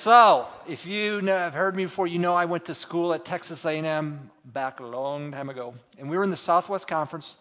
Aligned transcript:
So, 0.00 0.46
if 0.66 0.86
you 0.86 1.20
know, 1.20 1.36
have 1.36 1.52
heard 1.52 1.76
me 1.76 1.84
before, 1.84 2.06
you 2.06 2.18
know 2.18 2.34
I 2.34 2.46
went 2.46 2.64
to 2.64 2.74
school 2.74 3.12
at 3.12 3.26
Texas 3.26 3.66
A&M 3.66 4.30
back 4.46 4.80
a 4.80 4.86
long 4.86 5.30
time 5.30 5.50
ago, 5.50 5.74
and 5.98 6.08
we 6.08 6.16
were 6.16 6.24
in 6.24 6.30
the 6.30 6.38
Southwest 6.38 6.88
Conference, 6.88 7.36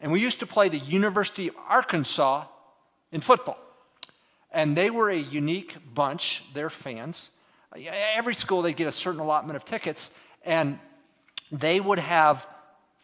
and 0.00 0.12
we 0.12 0.20
used 0.20 0.38
to 0.38 0.46
play 0.46 0.68
the 0.68 0.78
University 0.78 1.48
of 1.48 1.56
Arkansas 1.68 2.44
in 3.10 3.20
football. 3.20 3.58
And 4.52 4.76
they 4.76 4.90
were 4.90 5.10
a 5.10 5.16
unique 5.16 5.74
bunch, 5.92 6.44
their 6.54 6.70
fans. 6.70 7.32
Every 7.74 8.34
school, 8.34 8.62
they'd 8.62 8.76
get 8.76 8.86
a 8.86 8.92
certain 8.92 9.18
allotment 9.18 9.56
of 9.56 9.64
tickets, 9.64 10.12
and 10.44 10.78
they 11.50 11.80
would 11.80 11.98
have 11.98 12.46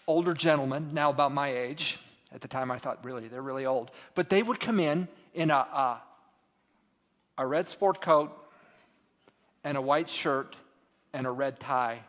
older 0.06 0.34
gentlemen, 0.34 0.90
now 0.92 1.10
about 1.10 1.32
my 1.32 1.48
age. 1.48 1.98
At 2.32 2.42
the 2.42 2.48
time, 2.48 2.70
I 2.70 2.78
thought, 2.78 3.04
really, 3.04 3.26
they're 3.26 3.42
really 3.42 3.66
old. 3.66 3.90
But 4.14 4.30
they 4.30 4.44
would 4.44 4.60
come 4.60 4.78
in 4.78 5.08
in 5.34 5.50
a, 5.50 5.54
a, 5.54 6.02
a 7.38 7.44
red 7.44 7.66
sport 7.66 8.00
coat 8.00 8.36
and 9.64 9.76
a 9.76 9.82
white 9.82 10.08
shirt 10.08 10.56
and 11.12 11.26
a 11.26 11.30
red 11.30 11.60
tie 11.60 12.00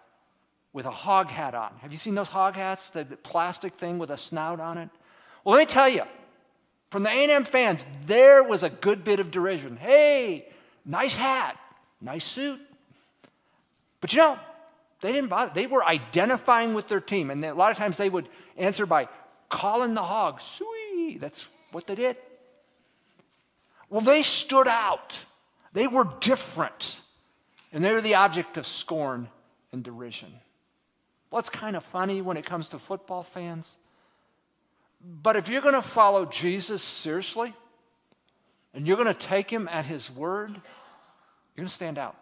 with 0.73 0.85
a 0.85 0.91
hog 0.91 1.27
hat 1.27 1.53
on. 1.53 1.73
Have 1.81 1.91
you 1.91 1.98
seen 1.98 2.16
those 2.16 2.30
hog 2.30 2.55
hats, 2.55 2.89
the 2.91 3.05
plastic 3.05 3.73
thing 3.75 3.99
with 3.99 4.09
a 4.09 4.17
snout 4.17 4.59
on 4.59 4.77
it? 4.77 4.89
Well, 5.44 5.55
let 5.55 5.61
me 5.61 5.66
tell 5.66 5.89
you, 5.89 6.03
from 6.91 7.03
the 7.03 7.09
A&M 7.09 7.44
fans, 7.44 7.85
there 8.05 8.44
was 8.44 8.63
a 8.63 8.70
good 8.70 9.03
bit 9.03 9.20
of 9.20 9.31
derision. 9.31 9.77
Hey, 9.77 10.48
nice 10.85 11.16
hat, 11.16 11.58
nice 11.99 12.25
suit. 12.25 12.59
But 13.99 14.13
you 14.13 14.20
know, 14.20 14.39
they 15.02 15.11
didn't 15.11 15.30
bother. 15.30 15.52
They 15.53 15.67
were 15.67 15.86
identifying 15.86 16.73
with 16.73 16.88
their 16.88 16.99
team. 16.99 17.30
And 17.30 17.44
a 17.44 17.53
lot 17.53 17.72
of 17.72 17.77
times 17.77 17.97
they 17.97 18.09
would 18.09 18.27
answer 18.58 18.86
by 18.86 19.08
calling 19.49 19.94
the 19.94 20.03
hog, 20.03 20.41
sweet. 20.41 21.20
That's 21.20 21.45
what 21.72 21.88
they 21.88 21.95
did. 21.95 22.17
Well, 23.89 24.02
they 24.02 24.22
stood 24.22 24.67
out. 24.67 25.20
They 25.73 25.88
were 25.88 26.08
different. 26.20 27.02
And 27.71 27.84
they're 27.84 28.02
the 28.02 28.16
object 28.16 28.57
of 28.57 28.67
scorn 28.67 29.30
and 29.71 29.84
derision. 29.84 30.34
What's 31.30 31.50
kind 31.50 31.75
of 31.75 31.83
funny 31.83 32.22
when 32.22 32.36
it 32.36 32.45
comes 32.45 32.69
to 32.69 32.80
football 32.80 33.23
fans? 33.23 33.77
But 35.03 35.38
if 35.38 35.50
you're 35.50 35.61
going 35.61 35.75
to 35.75 35.81
follow 35.81 36.25
Jesus 36.25 36.83
seriously 36.83 37.53
and 38.73 38.86
you're 38.86 38.97
going 38.97 39.08
to 39.08 39.14
take 39.14 39.49
him 39.49 39.67
at 39.69 39.86
his 39.86 40.11
word, 40.11 40.52
you're 40.52 41.64
going 41.64 41.67
to 41.67 41.73
stand 41.73 41.97
out. 41.97 42.17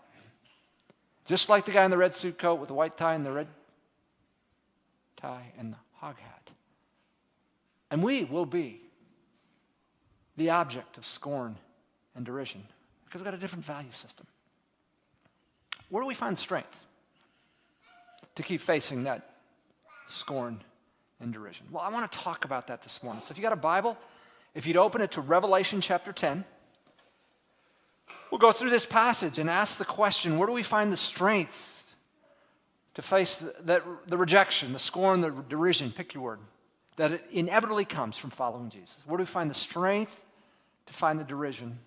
Just 1.25 1.50
like 1.50 1.66
the 1.66 1.72
guy 1.72 1.83
in 1.83 1.92
the 1.92 1.97
red 1.97 2.14
suit 2.16 2.38
coat 2.38 2.55
with 2.55 2.67
the 2.67 2.73
white 2.73 2.97
tie 2.97 3.16
and 3.16 3.25
the 3.25 3.31
red 3.31 3.47
tie 5.17 5.52
and 5.58 5.73
the 5.73 5.77
hog 5.95 6.17
hat. 6.17 6.52
And 7.92 8.03
we 8.03 8.23
will 8.23 8.45
be 8.45 8.81
the 10.38 10.52
object 10.52 10.97
of 10.97 11.05
scorn 11.05 11.58
and 12.16 12.25
derision 12.25 12.64
because 13.05 13.20
we've 13.20 13.25
got 13.25 13.33
a 13.33 13.38
different 13.38 13.66
value 13.66 13.92
system. 13.92 14.25
Where 15.90 16.04
do 16.04 16.08
we 16.08 16.14
find 16.14 16.38
strength 16.38 16.86
to 18.36 18.44
keep 18.44 18.62
facing 18.62 19.04
that 19.04 19.36
scorn 20.08 20.62
and 21.20 21.34
derision? 21.34 21.66
Well, 21.72 21.84
I 21.84 21.90
want 21.90 22.12
to 22.12 22.18
talk 22.18 22.45
about 22.45 22.68
that 22.68 22.84
this 22.84 23.04
morning. 23.04 23.22
So 23.26 23.32
if 23.32 23.38
you 23.38 23.44
got 23.44 23.54
a 23.54 23.58
Bible, 23.58 23.98
if 24.54 24.66
you'd 24.66 24.78
open 24.78 25.02
it 25.02 25.12
to 25.12 25.22
Revelation 25.22 25.82
chapter 25.82 26.12
10, 26.14 26.45
we'll 28.32 28.40
go 28.40 28.52
through 28.52 28.70
this 28.70 28.86
passage 28.86 29.40
and 29.40 29.50
ask 29.50 29.78
the 29.78 29.86
question 29.86 30.38
where 30.38 30.48
do 30.48 30.54
we 30.54 30.64
find 30.64 30.94
the 30.94 30.98
strength 30.98 31.94
to 32.94 33.02
face 33.02 33.40
the, 33.40 33.56
that, 33.62 33.84
the 34.08 34.17
rejection, 34.17 34.73
the 34.73 34.80
scorn, 34.80 35.22
the 35.22 35.32
derision, 35.50 35.92
pick 35.92 36.14
your 36.14 36.23
word, 36.23 36.40
that 36.98 37.12
it 37.12 37.26
inevitably 37.32 37.86
comes 37.86 38.16
from 38.16 38.30
following 38.30 38.70
Jesus? 38.70 39.02
Where 39.06 39.17
do 39.17 39.23
we 39.23 39.28
find 39.28 39.50
the 39.50 39.56
strength 39.56 40.23
to 40.86 40.94
find 40.94 41.20
the 41.20 41.23
derision 41.23 41.80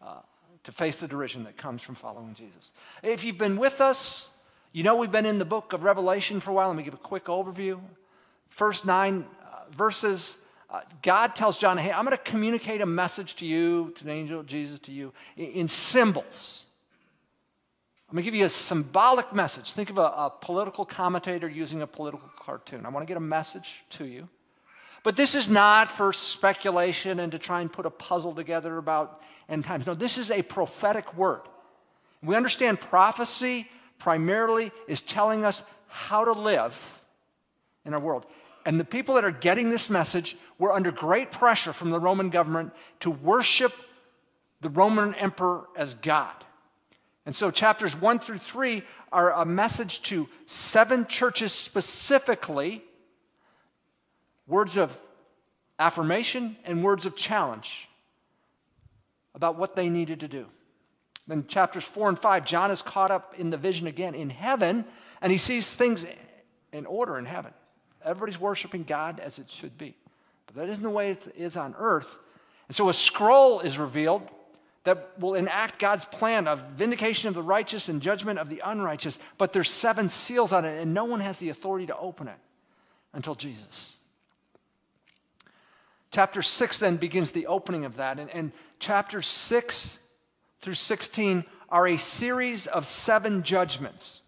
uh, 0.00 0.20
to 0.64 0.72
face 0.72 1.00
the 1.00 1.08
derision 1.08 1.44
that 1.44 1.56
comes 1.56 1.82
from 1.82 1.94
following 1.94 2.34
Jesus. 2.34 2.72
If 3.02 3.24
you've 3.24 3.38
been 3.38 3.56
with 3.56 3.80
us, 3.80 4.30
you 4.72 4.82
know 4.82 4.96
we've 4.96 5.12
been 5.12 5.26
in 5.26 5.38
the 5.38 5.44
book 5.44 5.72
of 5.72 5.82
Revelation 5.82 6.40
for 6.40 6.50
a 6.50 6.54
while. 6.54 6.68
Let 6.68 6.76
me 6.76 6.82
give 6.82 6.94
a 6.94 6.98
quick 6.98 7.24
overview. 7.24 7.80
First 8.48 8.84
nine 8.84 9.26
uh, 9.42 9.70
verses, 9.74 10.38
uh, 10.70 10.80
God 11.02 11.34
tells 11.34 11.58
John, 11.58 11.78
hey, 11.78 11.92
I'm 11.92 12.04
going 12.04 12.16
to 12.16 12.22
communicate 12.22 12.80
a 12.80 12.86
message 12.86 13.36
to 13.36 13.46
you, 13.46 13.92
to 13.96 14.04
the 14.04 14.10
angel 14.10 14.42
Jesus, 14.42 14.78
to 14.80 14.92
you, 14.92 15.12
in, 15.36 15.68
symbols. 15.68 16.66
I'm 18.08 18.14
going 18.14 18.24
to 18.24 18.30
give 18.30 18.38
you 18.38 18.46
a 18.46 18.50
symbolic 18.50 19.32
message. 19.34 19.72
Think 19.72 19.90
of 19.90 19.98
a, 19.98 20.02
a 20.02 20.32
political 20.40 20.84
commentator 20.84 21.48
using 21.48 21.82
a 21.82 21.86
political 21.86 22.28
cartoon. 22.38 22.86
I 22.86 22.90
want 22.90 23.02
to 23.02 23.08
get 23.08 23.16
a 23.16 23.20
message 23.20 23.84
to 23.90 24.04
you. 24.06 24.28
But 25.02 25.16
this 25.16 25.34
is 25.34 25.48
not 25.48 25.88
for 25.88 26.12
speculation 26.12 27.20
and 27.20 27.32
to 27.32 27.38
try 27.38 27.60
and 27.60 27.72
put 27.72 27.86
a 27.86 27.90
puzzle 27.90 28.34
together 28.34 28.78
about 28.78 29.20
end 29.48 29.64
times. 29.64 29.86
No, 29.86 29.94
this 29.94 30.18
is 30.18 30.30
a 30.30 30.42
prophetic 30.42 31.16
word. 31.16 31.42
We 32.22 32.36
understand 32.36 32.80
prophecy 32.80 33.68
primarily 33.98 34.70
is 34.86 35.02
telling 35.02 35.44
us 35.44 35.62
how 35.88 36.24
to 36.24 36.32
live 36.32 37.00
in 37.84 37.94
our 37.94 38.00
world. 38.00 38.26
And 38.64 38.78
the 38.78 38.84
people 38.84 39.16
that 39.16 39.24
are 39.24 39.32
getting 39.32 39.70
this 39.70 39.90
message 39.90 40.36
were 40.58 40.72
under 40.72 40.92
great 40.92 41.32
pressure 41.32 41.72
from 41.72 41.90
the 41.90 41.98
Roman 41.98 42.30
government 42.30 42.72
to 43.00 43.10
worship 43.10 43.72
the 44.60 44.68
Roman 44.68 45.14
emperor 45.14 45.66
as 45.76 45.94
God. 45.94 46.32
And 47.26 47.34
so, 47.34 47.50
chapters 47.50 48.00
one 48.00 48.18
through 48.18 48.38
three 48.38 48.82
are 49.12 49.32
a 49.32 49.44
message 49.44 50.02
to 50.02 50.28
seven 50.46 51.06
churches 51.06 51.52
specifically 51.52 52.82
words 54.46 54.76
of 54.76 54.96
affirmation 55.78 56.56
and 56.64 56.82
words 56.82 57.06
of 57.06 57.16
challenge 57.16 57.88
about 59.34 59.56
what 59.56 59.76
they 59.76 59.88
needed 59.88 60.20
to 60.20 60.28
do. 60.28 60.46
Then, 61.26 61.46
chapters 61.46 61.84
four 61.84 62.08
and 62.08 62.18
five, 62.18 62.44
John 62.44 62.70
is 62.70 62.82
caught 62.82 63.10
up 63.10 63.34
in 63.38 63.50
the 63.50 63.56
vision 63.56 63.86
again 63.86 64.14
in 64.14 64.30
heaven, 64.30 64.84
and 65.20 65.30
he 65.30 65.38
sees 65.38 65.72
things 65.72 66.04
in 66.72 66.86
order 66.86 67.18
in 67.18 67.24
heaven. 67.24 67.52
Everybody's 68.04 68.40
worshiping 68.40 68.82
God 68.82 69.20
as 69.20 69.38
it 69.38 69.50
should 69.50 69.78
be. 69.78 69.94
But 70.46 70.56
that 70.56 70.68
isn't 70.68 70.82
the 70.82 70.90
way 70.90 71.12
it 71.12 71.32
is 71.36 71.56
on 71.56 71.74
earth. 71.78 72.16
And 72.68 72.76
so, 72.76 72.88
a 72.88 72.92
scroll 72.92 73.60
is 73.60 73.78
revealed 73.78 74.28
that 74.84 75.12
will 75.18 75.34
enact 75.34 75.78
God's 75.78 76.04
plan 76.04 76.48
of 76.48 76.70
vindication 76.70 77.28
of 77.28 77.34
the 77.34 77.42
righteous 77.42 77.88
and 77.88 78.02
judgment 78.02 78.40
of 78.40 78.48
the 78.48 78.60
unrighteous. 78.64 79.18
But 79.38 79.52
there's 79.52 79.70
seven 79.70 80.08
seals 80.08 80.52
on 80.52 80.64
it, 80.64 80.80
and 80.80 80.92
no 80.92 81.04
one 81.04 81.20
has 81.20 81.38
the 81.38 81.50
authority 81.50 81.86
to 81.86 81.96
open 81.96 82.26
it 82.26 82.38
until 83.12 83.36
Jesus. 83.36 83.98
Chapter 86.12 86.42
6 86.42 86.78
then 86.78 86.96
begins 86.96 87.32
the 87.32 87.46
opening 87.46 87.86
of 87.86 87.96
that. 87.96 88.18
And, 88.18 88.30
and 88.30 88.52
chapters 88.78 89.26
6 89.26 89.98
through 90.60 90.74
16 90.74 91.44
are 91.70 91.88
a 91.88 91.96
series 91.96 92.66
of 92.66 92.86
seven 92.86 93.42
judgments. 93.42 94.22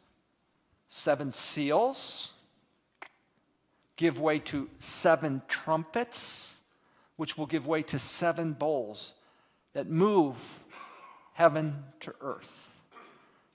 Seven 0.88 1.30
seals 1.30 2.32
give 3.96 4.18
way 4.18 4.38
to 4.38 4.70
seven 4.78 5.42
trumpets, 5.46 6.56
which 7.16 7.36
will 7.36 7.46
give 7.46 7.66
way 7.66 7.82
to 7.82 7.98
seven 7.98 8.54
bowls 8.54 9.12
that 9.74 9.88
move 9.88 10.64
heaven 11.34 11.84
to 12.00 12.14
earth. 12.22 12.70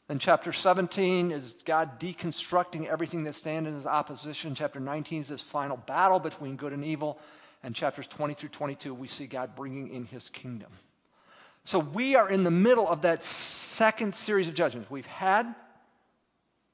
Then 0.07 0.19
chapter 0.19 0.53
17 0.53 1.31
is 1.31 1.55
God 1.65 1.99
deconstructing 1.99 2.87
everything 2.87 3.23
that 3.23 3.35
stands 3.35 3.67
in 3.67 3.75
his 3.75 3.87
opposition. 3.87 4.53
Chapter 4.53 4.79
19 4.79 5.21
is 5.21 5.29
this 5.29 5.41
final 5.41 5.77
battle 5.77 6.19
between 6.19 6.55
good 6.55 6.73
and 6.73 6.83
evil 6.83 7.19
and 7.63 7.75
chapters 7.75 8.07
20 8.07 8.33
through 8.33 8.49
22, 8.49 8.93
we 8.93 9.07
see 9.07 9.27
God 9.27 9.55
bringing 9.55 9.89
in 9.89 10.05
his 10.05 10.29
kingdom. 10.29 10.71
So 11.65 11.79
we 11.79 12.15
are 12.15 12.29
in 12.29 12.43
the 12.43 12.51
middle 12.51 12.87
of 12.87 13.01
that 13.01 13.23
second 13.23 14.15
series 14.15 14.47
of 14.47 14.55
judgments. 14.55 14.89
We've 14.89 15.05
had 15.05 15.53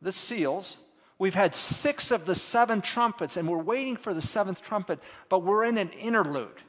the 0.02 0.12
seals, 0.12 0.78
we've 1.18 1.34
had 1.34 1.56
six 1.56 2.12
of 2.12 2.26
the 2.26 2.36
seven 2.36 2.82
trumpets, 2.82 3.38
and 3.38 3.48
we're 3.50 3.58
waiting 3.58 3.98
for 3.98 4.14
the 4.14 4.22
seventh 4.22 4.62
trumpet, 4.62 5.00
but 5.28 5.40
we're 5.40 5.66
in 5.66 5.78
an 5.78 5.90
interlude. 5.90 6.62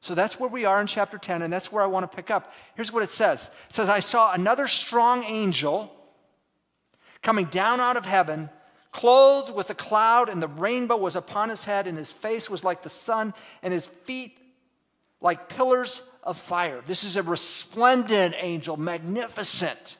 So 0.00 0.14
that's 0.14 0.40
where 0.40 0.48
we 0.48 0.64
are 0.64 0.80
in 0.80 0.86
chapter 0.86 1.18
10, 1.18 1.42
and 1.42 1.52
that's 1.52 1.70
where 1.70 1.82
I 1.82 1.86
want 1.86 2.10
to 2.10 2.16
pick 2.16 2.30
up. 2.30 2.52
Here's 2.74 2.90
what 2.90 3.02
it 3.02 3.10
says 3.10 3.50
It 3.68 3.74
says, 3.74 3.88
I 3.88 4.00
saw 4.00 4.32
another 4.32 4.66
strong 4.66 5.24
angel 5.24 5.94
coming 7.22 7.44
down 7.46 7.80
out 7.80 7.98
of 7.98 8.06
heaven 8.06 8.48
clothed 8.92 9.54
with 9.54 9.70
a 9.70 9.74
cloud, 9.74 10.28
and 10.28 10.42
the 10.42 10.48
rainbow 10.48 10.96
was 10.96 11.16
upon 11.16 11.48
his 11.48 11.64
head, 11.64 11.86
and 11.86 11.96
his 11.96 12.12
face 12.12 12.50
was 12.50 12.64
like 12.64 12.82
the 12.82 12.90
sun, 12.90 13.34
and 13.62 13.72
his 13.72 13.86
feet 13.86 14.38
like 15.20 15.48
pillars 15.48 16.02
of 16.22 16.38
fire. 16.38 16.82
This 16.86 17.04
is 17.04 17.16
a 17.16 17.22
resplendent 17.22 18.34
angel, 18.38 18.76
magnificent. 18.76 19.96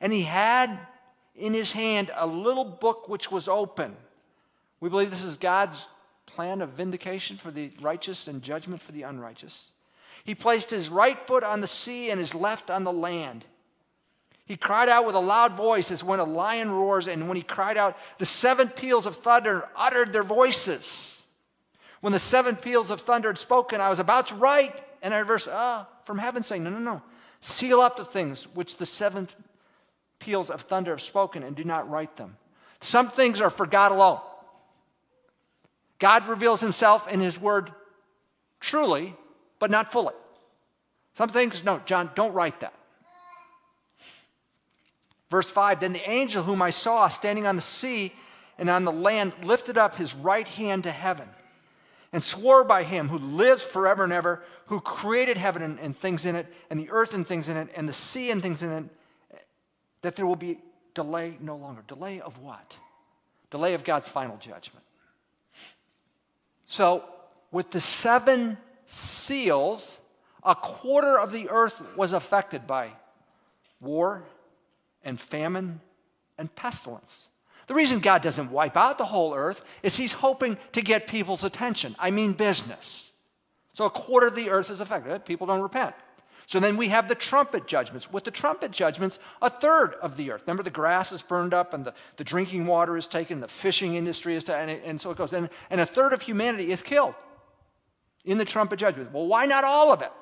And 0.00 0.12
he 0.12 0.22
had 0.22 0.78
in 1.34 1.54
his 1.54 1.72
hand 1.72 2.10
a 2.14 2.26
little 2.26 2.64
book 2.64 3.08
which 3.08 3.30
was 3.30 3.48
open. 3.48 3.96
We 4.80 4.88
believe 4.88 5.10
this 5.10 5.24
is 5.24 5.36
God's 5.36 5.88
plan 6.26 6.60
of 6.60 6.70
vindication 6.70 7.36
for 7.36 7.50
the 7.50 7.70
righteous 7.80 8.28
and 8.28 8.42
judgment 8.42 8.82
for 8.82 8.92
the 8.92 9.02
unrighteous. 9.02 9.70
He 10.24 10.34
placed 10.34 10.70
his 10.70 10.88
right 10.88 11.18
foot 11.26 11.44
on 11.44 11.60
the 11.60 11.66
sea 11.66 12.10
and 12.10 12.18
his 12.18 12.34
left 12.34 12.70
on 12.70 12.84
the 12.84 12.92
land. 12.92 13.44
He 14.44 14.56
cried 14.56 14.88
out 14.88 15.06
with 15.06 15.14
a 15.14 15.20
loud 15.20 15.52
voice 15.52 15.90
as 15.90 16.02
when 16.02 16.18
a 16.18 16.24
lion 16.24 16.70
roars, 16.70 17.06
and 17.06 17.28
when 17.28 17.36
he 17.36 17.42
cried 17.42 17.76
out, 17.76 17.96
the 18.18 18.24
seven 18.24 18.68
peals 18.68 19.06
of 19.06 19.16
thunder 19.16 19.68
uttered 19.76 20.12
their 20.12 20.24
voices. 20.24 21.24
When 22.00 22.12
the 22.12 22.18
seven 22.18 22.56
peals 22.56 22.90
of 22.90 23.00
thunder 23.00 23.28
had 23.28 23.38
spoken, 23.38 23.80
I 23.80 23.88
was 23.88 24.00
about 24.00 24.28
to 24.28 24.34
write, 24.34 24.82
and 25.02 25.14
I 25.14 25.22
verse, 25.22 25.48
ah, 25.50 25.86
from 26.04 26.18
heaven 26.18 26.42
saying, 26.42 26.64
No, 26.64 26.70
no, 26.70 26.80
no. 26.80 27.02
Seal 27.40 27.80
up 27.80 27.96
the 27.96 28.04
things 28.04 28.44
which 28.54 28.76
the 28.76 28.86
seventh 28.86 29.34
peals 30.18 30.50
of 30.50 30.62
thunder 30.62 30.92
have 30.92 31.00
spoken 31.00 31.42
and 31.42 31.56
do 31.56 31.64
not 31.64 31.88
write 31.88 32.16
them. 32.16 32.36
Some 32.80 33.10
things 33.10 33.40
are 33.40 33.50
for 33.50 33.66
God 33.66 33.92
alone. 33.92 34.20
God 35.98 36.26
reveals 36.26 36.60
himself 36.60 37.06
in 37.06 37.20
his 37.20 37.40
word 37.40 37.72
truly, 38.58 39.14
but 39.60 39.70
not 39.70 39.92
fully. 39.92 40.14
Some 41.14 41.28
things, 41.28 41.62
no, 41.62 41.80
John, 41.84 42.10
don't 42.14 42.32
write 42.32 42.60
that. 42.60 42.74
Verse 45.32 45.48
5 45.48 45.80
Then 45.80 45.94
the 45.94 46.10
angel 46.10 46.42
whom 46.42 46.60
I 46.60 46.68
saw 46.68 47.08
standing 47.08 47.46
on 47.46 47.56
the 47.56 47.62
sea 47.62 48.12
and 48.58 48.68
on 48.68 48.84
the 48.84 48.92
land 48.92 49.32
lifted 49.42 49.78
up 49.78 49.96
his 49.96 50.14
right 50.14 50.46
hand 50.46 50.82
to 50.82 50.90
heaven 50.90 51.26
and 52.12 52.22
swore 52.22 52.64
by 52.64 52.82
him 52.82 53.08
who 53.08 53.16
lives 53.16 53.62
forever 53.62 54.04
and 54.04 54.12
ever, 54.12 54.44
who 54.66 54.78
created 54.78 55.38
heaven 55.38 55.62
and, 55.62 55.80
and, 55.80 55.96
things 55.96 56.26
in 56.26 56.36
it, 56.36 56.52
and 56.68 56.78
the 56.78 56.90
earth 56.90 57.14
and 57.14 57.26
things 57.26 57.48
in 57.48 57.56
it, 57.56 57.70
and 57.74 57.88
the 57.88 57.94
sea 57.94 58.30
and 58.30 58.42
things 58.42 58.62
in 58.62 58.70
it, 58.70 58.84
that 60.02 60.16
there 60.16 60.26
will 60.26 60.36
be 60.36 60.58
delay 60.92 61.38
no 61.40 61.56
longer. 61.56 61.82
Delay 61.88 62.20
of 62.20 62.36
what? 62.36 62.76
Delay 63.50 63.72
of 63.72 63.84
God's 63.84 64.08
final 64.08 64.36
judgment. 64.36 64.84
So, 66.66 67.06
with 67.50 67.70
the 67.70 67.80
seven 67.80 68.58
seals, 68.84 69.96
a 70.44 70.54
quarter 70.54 71.18
of 71.18 71.32
the 71.32 71.48
earth 71.48 71.80
was 71.96 72.12
affected 72.12 72.66
by 72.66 72.90
war 73.80 74.24
and 75.04 75.20
famine 75.20 75.80
and 76.38 76.54
pestilence. 76.54 77.28
The 77.66 77.74
reason 77.74 78.00
God 78.00 78.22
doesn't 78.22 78.50
wipe 78.50 78.76
out 78.76 78.98
the 78.98 79.04
whole 79.04 79.34
earth 79.34 79.64
is 79.82 79.96
He's 79.96 80.12
hoping 80.12 80.58
to 80.72 80.82
get 80.82 81.06
people's 81.06 81.44
attention. 81.44 81.94
I 81.98 82.10
mean, 82.10 82.32
business. 82.32 83.12
So 83.72 83.86
a 83.86 83.90
quarter 83.90 84.26
of 84.26 84.34
the 84.34 84.50
earth 84.50 84.70
is 84.70 84.80
affected. 84.80 85.24
People 85.24 85.46
don't 85.46 85.62
repent. 85.62 85.94
So 86.46 86.60
then 86.60 86.76
we 86.76 86.88
have 86.88 87.08
the 87.08 87.14
trumpet 87.14 87.66
judgments. 87.66 88.12
With 88.12 88.24
the 88.24 88.30
trumpet 88.30 88.72
judgments, 88.72 89.18
a 89.40 89.48
third 89.48 89.94
of 90.02 90.16
the 90.16 90.32
earth. 90.32 90.42
Remember, 90.42 90.62
the 90.62 90.70
grass 90.70 91.12
is 91.12 91.22
burned 91.22 91.54
up 91.54 91.72
and 91.72 91.84
the, 91.84 91.94
the 92.16 92.24
drinking 92.24 92.66
water 92.66 92.96
is 92.96 93.08
taken, 93.08 93.40
the 93.40 93.48
fishing 93.48 93.94
industry 93.94 94.34
is 94.34 94.44
taken, 94.44 94.68
and, 94.68 94.82
and 94.82 95.00
so 95.00 95.10
it 95.10 95.16
goes. 95.16 95.32
And, 95.32 95.48
and 95.70 95.80
a 95.80 95.86
third 95.86 96.12
of 96.12 96.20
humanity 96.20 96.70
is 96.72 96.82
killed 96.82 97.14
in 98.24 98.38
the 98.38 98.44
trumpet 98.44 98.78
judgment. 98.78 99.12
Well, 99.12 99.26
why 99.26 99.46
not 99.46 99.64
all 99.64 99.92
of 99.92 100.02
it? 100.02 100.12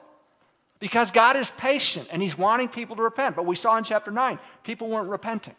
Because 0.81 1.11
God 1.11 1.37
is 1.37 1.51
patient 1.51 2.09
and 2.11 2.21
He's 2.21 2.37
wanting 2.37 2.69
people 2.69 2.97
to 2.97 3.03
repent. 3.03 3.37
But 3.37 3.47
we 3.47 3.55
saw 3.55 3.77
in 3.77 3.85
chapter 3.85 4.11
9, 4.11 4.39
people 4.65 4.89
weren't 4.89 5.09
repenting. 5.09 5.55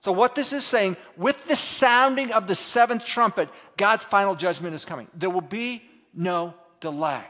So, 0.00 0.12
what 0.12 0.34
this 0.34 0.52
is 0.52 0.64
saying, 0.64 0.96
with 1.16 1.48
the 1.48 1.56
sounding 1.56 2.32
of 2.32 2.46
the 2.46 2.54
seventh 2.54 3.04
trumpet, 3.04 3.48
God's 3.76 4.04
final 4.04 4.34
judgment 4.34 4.74
is 4.74 4.84
coming. 4.84 5.08
There 5.14 5.30
will 5.30 5.40
be 5.40 5.82
no 6.12 6.54
delay. 6.80 7.24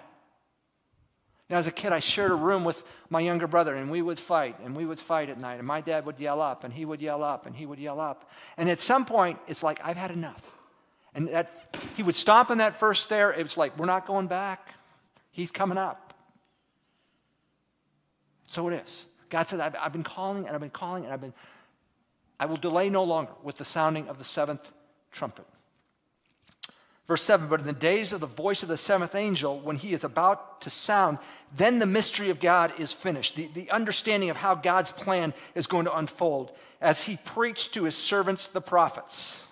Now, 1.48 1.58
as 1.58 1.68
a 1.68 1.72
kid, 1.72 1.92
I 1.92 2.00
shared 2.00 2.32
a 2.32 2.34
room 2.34 2.64
with 2.64 2.82
my 3.08 3.20
younger 3.20 3.46
brother, 3.46 3.76
and 3.76 3.90
we 3.90 4.02
would 4.02 4.19
fight, 4.19 4.58
and 4.64 4.76
we 4.76 4.84
would 4.84 4.98
fight 4.98 5.30
at 5.30 5.38
night, 5.38 5.58
and 5.58 5.66
my 5.66 5.80
dad 5.80 6.04
would 6.04 6.19
yell 6.19 6.40
up, 6.40 6.64
and 6.64 6.74
he 6.74 6.84
would 6.84 7.00
yell 7.00 7.22
up, 7.22 7.46
and 7.46 7.54
he 7.54 7.66
would 7.66 7.78
yell 7.78 8.00
up. 8.00 8.28
And 8.56 8.69
at 8.69 8.80
some 8.80 9.04
point, 9.04 9.38
it's 9.46 9.62
like, 9.62 9.80
I've 9.84 9.96
had 9.96 10.10
enough. 10.10 10.56
And 11.14 11.28
that, 11.28 11.78
he 11.94 12.02
would 12.02 12.16
stomp 12.16 12.50
on 12.50 12.58
that 12.58 12.80
first 12.80 13.04
stair. 13.04 13.32
It 13.32 13.42
was 13.42 13.56
like, 13.56 13.78
we're 13.78 13.86
not 13.86 14.06
going 14.06 14.26
back. 14.26 14.74
He's 15.30 15.52
coming 15.52 15.78
up. 15.78 16.06
So 18.56 18.69
it 18.69 18.82
is. 18.87 19.05
God 19.29 19.47
said, 19.47 19.61
I've, 19.61 19.76
I've 19.79 19.93
been 19.93 20.03
calling, 20.03 20.47
and 20.47 20.55
I've 20.55 20.62
been 20.62 20.70
calling, 20.70 21.05
and 21.05 21.12
I've 21.12 21.20
been 21.20 21.35
I 22.41 22.47
will 22.47 22.56
delay 22.56 22.88
no 22.88 23.05
longer 23.05 23.32
with 23.43 23.58
the 23.58 23.67
sounding 23.67 24.08
of 24.08 24.17
the 24.17 24.25
seventh 24.25 24.73
trumpet. 25.12 25.44
Verse 27.06 27.23
7 27.23 27.49
But 27.49 27.61
in 27.61 27.67
the 27.67 27.75
days 27.75 28.14
of 28.14 28.20
the 28.20 28.26
voice 28.26 28.62
of 28.62 28.70
the 28.70 28.79
seventh 28.79 29.14
angel, 29.14 29.61
when 29.61 29.76
he 29.76 29.93
is 29.93 30.05
about 30.05 30.62
to 30.62 30.70
sound, 30.70 31.19
then 31.55 31.81
the 31.81 31.85
mystery 31.85 32.31
of 32.31 32.41
God 32.41 32.73
is 32.81 32.94
finished. 32.94 33.37
The, 33.37 33.50
the 33.53 33.70
understanding 33.70 34.31
of 34.31 34.38
how 34.38 34.55
God's 34.55 34.91
plan 34.91 35.35
is 35.55 35.67
going 35.67 35.85
to 35.85 35.94
unfold 35.94 36.50
as 36.81 37.03
he 37.03 37.19
preached 37.26 37.75
to 37.75 37.85
his 37.85 37.94
servants, 37.94 38.49
the 38.49 38.62
prophets. 38.62 39.47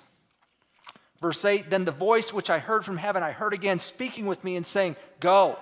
Verse 1.21 1.45
8 1.45 1.69
Then 1.69 1.85
the 1.85 1.93
voice 1.93 2.33
which 2.33 2.49
I 2.49 2.59
heard 2.59 2.87
from 2.87 2.97
heaven, 2.97 3.23
I 3.23 3.33
heard 3.33 3.53
again 3.53 3.79
speaking 3.81 4.25
with 4.25 4.43
me 4.45 4.56
and 4.56 4.67
saying, 4.67 4.97
Go, 5.21 5.59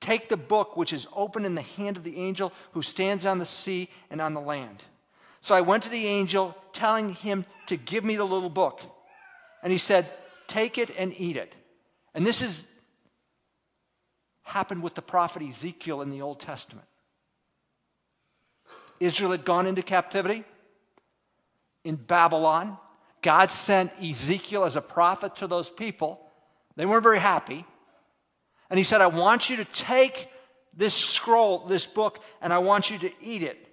take 0.00 0.28
the 0.28 0.36
book 0.36 0.76
which 0.76 0.92
is 0.92 1.06
open 1.14 1.44
in 1.44 1.54
the 1.54 1.62
hand 1.62 1.96
of 1.96 2.04
the 2.04 2.18
angel 2.18 2.52
who 2.72 2.82
stands 2.82 3.26
on 3.26 3.38
the 3.38 3.46
sea 3.46 3.88
and 4.10 4.20
on 4.20 4.34
the 4.34 4.40
land. 4.40 4.84
So 5.40 5.54
I 5.54 5.60
went 5.60 5.84
to 5.84 5.88
the 5.88 6.06
angel, 6.06 6.56
telling 6.72 7.14
him 7.14 7.44
to 7.66 7.76
give 7.76 8.04
me 8.04 8.16
the 8.16 8.24
little 8.24 8.50
book. 8.50 8.80
And 9.62 9.72
he 9.72 9.78
said, 9.78 10.12
Take 10.46 10.78
it 10.78 10.90
and 10.98 11.12
eat 11.18 11.36
it. 11.36 11.54
And 12.14 12.26
this 12.26 12.40
has 12.40 12.62
happened 14.42 14.82
with 14.82 14.94
the 14.94 15.02
prophet 15.02 15.42
Ezekiel 15.42 16.00
in 16.00 16.08
the 16.08 16.22
Old 16.22 16.40
Testament. 16.40 16.86
Israel 18.98 19.30
had 19.30 19.44
gone 19.44 19.66
into 19.66 19.82
captivity 19.82 20.44
in 21.84 21.96
Babylon. 21.96 22.78
God 23.22 23.50
sent 23.50 23.92
Ezekiel 24.02 24.64
as 24.64 24.74
a 24.74 24.80
prophet 24.80 25.36
to 25.36 25.46
those 25.46 25.68
people. 25.68 26.20
They 26.76 26.86
weren't 26.86 27.02
very 27.02 27.18
happy. 27.18 27.66
And 28.70 28.78
he 28.78 28.84
said, 28.84 29.00
I 29.00 29.06
want 29.06 29.48
you 29.48 29.56
to 29.56 29.64
take 29.64 30.28
this 30.74 30.94
scroll, 30.94 31.66
this 31.66 31.86
book, 31.86 32.22
and 32.40 32.52
I 32.52 32.58
want 32.58 32.90
you 32.90 32.98
to 32.98 33.12
eat 33.22 33.42
it. 33.42 33.66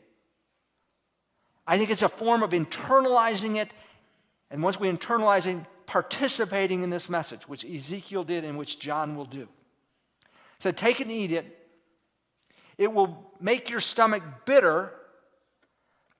I 1.67 1.77
think 1.77 1.89
it's 1.89 2.01
a 2.01 2.09
form 2.09 2.43
of 2.43 2.51
internalizing 2.51 3.57
it. 3.57 3.69
And 4.51 4.63
once 4.63 4.79
we 4.79 4.91
internalize 4.91 5.47
it, 5.47 5.63
participating 5.85 6.83
in 6.83 6.89
this 6.89 7.09
message, 7.09 7.47
which 7.47 7.65
Ezekiel 7.65 8.23
did 8.23 8.43
and 8.43 8.57
which 8.57 8.79
John 8.79 9.15
will 9.15 9.25
do. 9.25 9.47
So 10.59 10.71
take 10.71 10.99
and 10.99 11.11
eat 11.11 11.31
it. 11.31 11.45
It 12.77 12.91
will 12.91 13.31
make 13.39 13.69
your 13.69 13.79
stomach 13.79 14.23
bitter, 14.45 14.91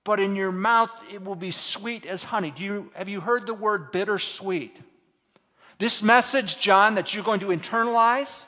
but 0.04 0.20
in 0.20 0.36
your 0.36 0.52
mouth 0.52 0.90
it 1.12 1.24
will 1.24 1.34
be 1.34 1.50
sweet 1.50 2.06
as 2.06 2.24
honey. 2.24 2.50
Do 2.50 2.64
you, 2.64 2.92
have 2.94 3.08
you 3.08 3.20
heard 3.20 3.46
the 3.46 3.54
word 3.54 3.92
bittersweet? 3.92 4.80
This 5.78 6.02
message, 6.02 6.58
John, 6.58 6.94
that 6.94 7.12
you're 7.14 7.24
going 7.24 7.40
to 7.40 7.48
internalize 7.48 8.44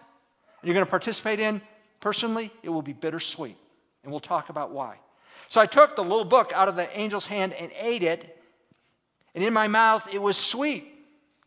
you're 0.62 0.74
going 0.74 0.86
to 0.86 0.90
participate 0.90 1.40
in 1.40 1.60
personally, 2.00 2.50
it 2.62 2.68
will 2.68 2.82
be 2.82 2.92
bittersweet. 2.92 3.56
And 4.02 4.12
we'll 4.12 4.20
talk 4.20 4.48
about 4.48 4.70
why. 4.70 4.96
So 5.48 5.60
I 5.60 5.66
took 5.66 5.96
the 5.96 6.02
little 6.02 6.24
book 6.24 6.52
out 6.54 6.68
of 6.68 6.76
the 6.76 6.94
angel's 6.96 7.26
hand 7.26 7.54
and 7.54 7.72
ate 7.78 8.02
it, 8.02 8.36
and 9.34 9.42
in 9.42 9.52
my 9.52 9.68
mouth 9.68 10.12
it 10.12 10.20
was 10.20 10.36
sweet 10.36 10.86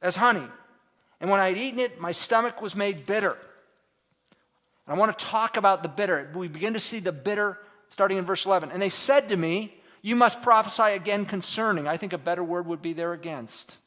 as 0.01 0.15
honey. 0.15 0.47
And 1.19 1.29
when 1.29 1.39
I 1.39 1.49
had 1.49 1.57
eaten 1.57 1.79
it, 1.79 1.99
my 1.99 2.11
stomach 2.11 2.61
was 2.61 2.75
made 2.75 3.05
bitter. 3.05 3.37
And 4.87 4.95
I 4.95 4.97
want 4.97 5.17
to 5.17 5.25
talk 5.25 5.55
about 5.55 5.83
the 5.83 5.89
bitter. 5.89 6.31
We 6.33 6.47
begin 6.47 6.73
to 6.73 6.79
see 6.79 6.99
the 6.99 7.11
bitter 7.11 7.59
starting 7.89 8.17
in 8.17 8.25
verse 8.25 8.45
11. 8.45 8.71
And 8.71 8.81
they 8.81 8.89
said 8.89 9.29
to 9.29 9.37
me, 9.37 9.75
You 10.01 10.15
must 10.15 10.41
prophesy 10.41 10.95
again 10.95 11.25
concerning. 11.25 11.87
I 11.87 11.97
think 11.97 12.13
a 12.13 12.17
better 12.17 12.43
word 12.43 12.65
would 12.65 12.81
be 12.81 12.93
there 12.93 13.13
against. 13.13 13.77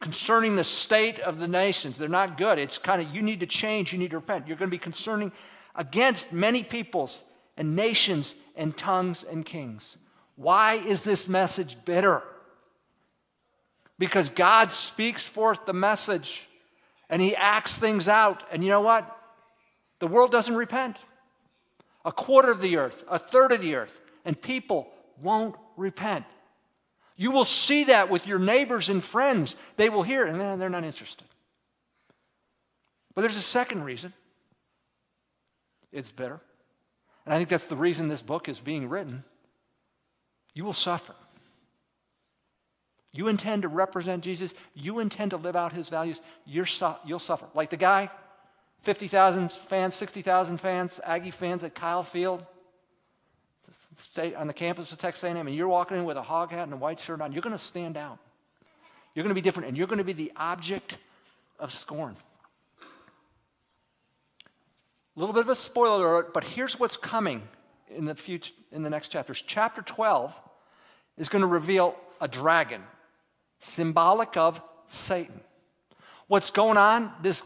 Concerning 0.00 0.56
the 0.56 0.64
state 0.64 1.18
of 1.20 1.38
the 1.38 1.48
nations. 1.48 1.96
They're 1.96 2.08
not 2.08 2.36
good. 2.36 2.58
It's 2.58 2.78
kind 2.78 3.00
of, 3.00 3.14
you 3.14 3.22
need 3.22 3.40
to 3.40 3.46
change, 3.46 3.92
you 3.92 3.98
need 3.98 4.10
to 4.10 4.18
repent. 4.18 4.46
You're 4.46 4.56
going 4.56 4.70
to 4.70 4.74
be 4.74 4.78
concerning 4.78 5.32
against 5.74 6.32
many 6.32 6.62
peoples 6.62 7.22
and 7.56 7.74
nations 7.74 8.34
and 8.56 8.76
tongues 8.76 9.24
and 9.24 9.44
kings. 9.44 9.96
Why 10.36 10.74
is 10.74 11.04
this 11.04 11.28
message 11.28 11.76
bitter? 11.84 12.22
Because 13.98 14.28
God 14.28 14.72
speaks 14.72 15.26
forth 15.26 15.64
the 15.66 15.72
message 15.72 16.48
and 17.08 17.22
he 17.22 17.36
acts 17.36 17.76
things 17.76 18.08
out. 18.08 18.42
And 18.50 18.62
you 18.64 18.70
know 18.70 18.80
what? 18.80 19.10
The 20.00 20.06
world 20.06 20.32
doesn't 20.32 20.54
repent. 20.54 20.96
A 22.04 22.12
quarter 22.12 22.50
of 22.50 22.60
the 22.60 22.76
earth, 22.76 23.04
a 23.08 23.18
third 23.18 23.52
of 23.52 23.62
the 23.62 23.76
earth, 23.76 24.00
and 24.24 24.40
people 24.40 24.88
won't 25.22 25.54
repent. 25.76 26.24
You 27.16 27.30
will 27.30 27.44
see 27.44 27.84
that 27.84 28.10
with 28.10 28.26
your 28.26 28.38
neighbors 28.38 28.88
and 28.88 29.02
friends. 29.02 29.56
They 29.76 29.88
will 29.88 30.02
hear, 30.02 30.26
and 30.26 30.60
they're 30.60 30.68
not 30.68 30.84
interested. 30.84 31.26
But 33.14 33.20
there's 33.22 33.36
a 33.36 33.40
second 33.40 33.84
reason 33.84 34.12
it's 35.92 36.10
bitter. 36.10 36.40
And 37.24 37.32
I 37.32 37.38
think 37.38 37.48
that's 37.48 37.68
the 37.68 37.76
reason 37.76 38.08
this 38.08 38.20
book 38.20 38.48
is 38.48 38.58
being 38.58 38.88
written. 38.88 39.22
You 40.54 40.64
will 40.64 40.72
suffer. 40.72 41.14
You 43.12 43.28
intend 43.28 43.62
to 43.62 43.68
represent 43.68 44.24
Jesus, 44.24 44.52
you 44.74 44.98
intend 44.98 45.30
to 45.30 45.36
live 45.36 45.54
out 45.54 45.72
his 45.72 45.88
values, 45.88 46.20
you 46.44 46.64
will 47.06 47.18
suffer. 47.20 47.46
Like 47.54 47.70
the 47.70 47.76
guy, 47.76 48.10
50,000 48.82 49.52
fans, 49.52 49.94
60,000 49.94 50.58
fans, 50.58 51.00
Aggie 51.04 51.30
fans 51.30 51.62
at 51.62 51.76
Kyle 51.76 52.02
Field, 52.02 52.44
on 54.36 54.46
the 54.46 54.52
campus 54.52 54.92
of 54.92 54.98
Texas 54.98 55.24
A&M, 55.24 55.36
and 55.46 55.54
you're 55.54 55.68
walking 55.68 55.96
in 55.96 56.04
with 56.04 56.16
a 56.16 56.22
hog 56.22 56.50
hat 56.50 56.64
and 56.64 56.72
a 56.72 56.76
white 56.76 57.00
shirt 57.00 57.20
on, 57.20 57.32
you're 57.32 57.42
going 57.42 57.56
to 57.56 57.58
stand 57.62 57.96
out. 57.96 58.18
You're 59.14 59.22
going 59.22 59.34
to 59.34 59.34
be 59.34 59.40
different, 59.40 59.68
and 59.68 59.76
you're 59.76 59.86
going 59.86 59.98
to 59.98 60.04
be 60.04 60.12
the 60.12 60.32
object 60.36 60.98
of 61.58 61.70
scorn. 61.70 62.16
A 65.16 65.20
little 65.20 65.32
bit 65.32 65.42
of 65.42 65.48
a 65.48 65.54
spoiler 65.54 66.04
alert, 66.04 66.34
but 66.34 66.42
here's 66.42 66.78
what's 66.78 66.96
coming 66.96 67.42
in 67.88 68.04
the, 68.04 68.14
future, 68.14 68.52
in 68.72 68.82
the 68.82 68.90
next 68.90 69.08
chapters. 69.08 69.42
Chapter 69.46 69.82
12 69.82 70.40
is 71.16 71.28
going 71.28 71.42
to 71.42 71.46
reveal 71.46 71.96
a 72.20 72.26
dragon, 72.26 72.82
symbolic 73.60 74.36
of 74.36 74.60
Satan. 74.88 75.40
What's 76.26 76.50
going 76.50 76.76
on, 76.76 77.12
this 77.22 77.44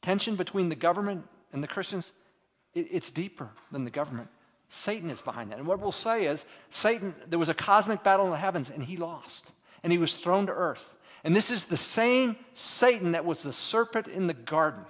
tension 0.00 0.34
between 0.34 0.68
the 0.68 0.74
government 0.74 1.28
and 1.52 1.62
the 1.62 1.68
Christians, 1.68 2.12
It, 2.74 2.88
it's 2.90 3.10
deeper 3.10 3.50
than 3.70 3.84
the 3.84 3.90
government. 3.90 4.28
Satan 4.74 5.10
is 5.10 5.20
behind 5.20 5.50
that. 5.50 5.58
And 5.58 5.66
what 5.66 5.80
we'll 5.80 5.92
say 5.92 6.24
is 6.24 6.46
Satan, 6.70 7.14
there 7.28 7.38
was 7.38 7.50
a 7.50 7.54
cosmic 7.54 8.02
battle 8.02 8.24
in 8.24 8.30
the 8.30 8.38
heavens, 8.38 8.70
and 8.70 8.82
he 8.82 8.96
lost. 8.96 9.52
And 9.82 9.92
he 9.92 9.98
was 9.98 10.14
thrown 10.14 10.46
to 10.46 10.52
earth. 10.52 10.94
And 11.24 11.36
this 11.36 11.50
is 11.50 11.66
the 11.66 11.76
same 11.76 12.36
Satan 12.54 13.12
that 13.12 13.26
was 13.26 13.42
the 13.42 13.52
serpent 13.52 14.08
in 14.08 14.28
the 14.28 14.34
garden. 14.34 14.86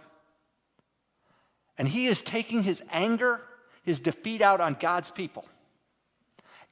And 1.77 1.89
he 1.89 2.07
is 2.07 2.23
taking 2.23 2.63
his 2.63 2.81
anger, 2.93 3.41
his 3.83 3.99
defeat 3.99 4.41
out 4.41 4.61
on 4.61 4.77
God's 4.79 5.11
people. 5.11 5.47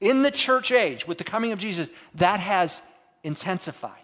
In 0.01 0.23
the 0.23 0.31
church 0.31 0.71
age, 0.71 1.09
with 1.09 1.19
the 1.19 1.25
coming 1.25 1.51
of 1.51 1.59
Jesus, 1.59 1.91
that 2.15 2.39
has 2.39 2.81
intensified. 3.25 3.97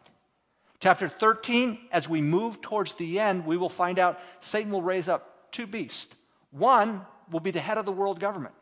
Chapter 0.81 1.09
13, 1.09 1.79
as 1.93 2.09
we 2.09 2.21
move 2.21 2.61
towards 2.61 2.95
the 2.95 3.21
end, 3.21 3.47
we 3.47 3.57
will 3.57 3.69
find 3.69 4.01
out 4.01 4.19
Satan 4.41 4.73
will 4.73 4.83
raise 4.83 5.09
up 5.09 5.53
two 5.53 5.69
beasts. 5.69 6.13
One 6.51 7.07
will 7.31 7.39
be 7.39 7.53
the 7.53 7.61
head 7.61 7.79
of 7.79 7.87
the 7.87 7.93
world 7.93 8.19
government 8.19 8.55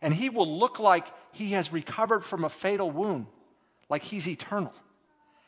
and 0.00 0.14
he 0.14 0.28
will 0.28 0.58
look 0.58 0.78
like 0.78 1.06
he 1.32 1.52
has 1.52 1.72
recovered 1.72 2.24
from 2.24 2.44
a 2.44 2.48
fatal 2.48 2.90
wound, 2.90 3.26
like 3.88 4.02
he's 4.02 4.28
eternal. 4.28 4.72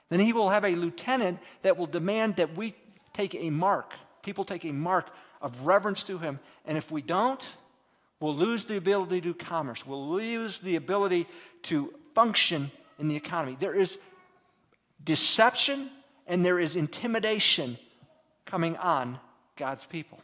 Then 0.09 0.21
he 0.21 0.33
will 0.33 0.51
have 0.51 0.65
a 0.65 0.75
lieutenant 0.75 1.39
that 1.63 1.77
will 1.77 1.87
demand 1.87 2.37
that 2.37 2.57
we 2.57 2.75
take 3.13 3.35
a 3.35 3.51
mark, 3.51 3.95
people 4.23 4.45
take 4.45 4.65
a 4.65 4.73
mark 4.73 5.09
of 5.41 5.67
reverence 5.67 6.03
to 6.05 6.19
him. 6.19 6.39
And 6.65 6.77
if 6.77 6.91
we 6.91 7.03
don't, 7.03 7.47
we'll 8.19 8.37
lose 8.37 8.65
the 8.65 8.77
ability 8.77 9.21
to 9.21 9.29
do 9.29 9.35
commerce, 9.35 9.87
we'll 9.87 10.11
lose 10.11 10.59
the 10.59 10.77
ability 10.77 11.27
to 11.65 11.95
function 12.15 12.71
in 12.99 13.09
the 13.09 13.17
economy. 13.17 13.57
There 13.59 13.75
is 13.75 13.99
deception 15.03 15.91
and 16.27 16.45
there 16.45 16.59
is 16.59 16.77
intimidation 16.77 17.79
coming 18.47 18.77
on 18.77 19.19
God's 19.57 19.85
people. 19.85 20.21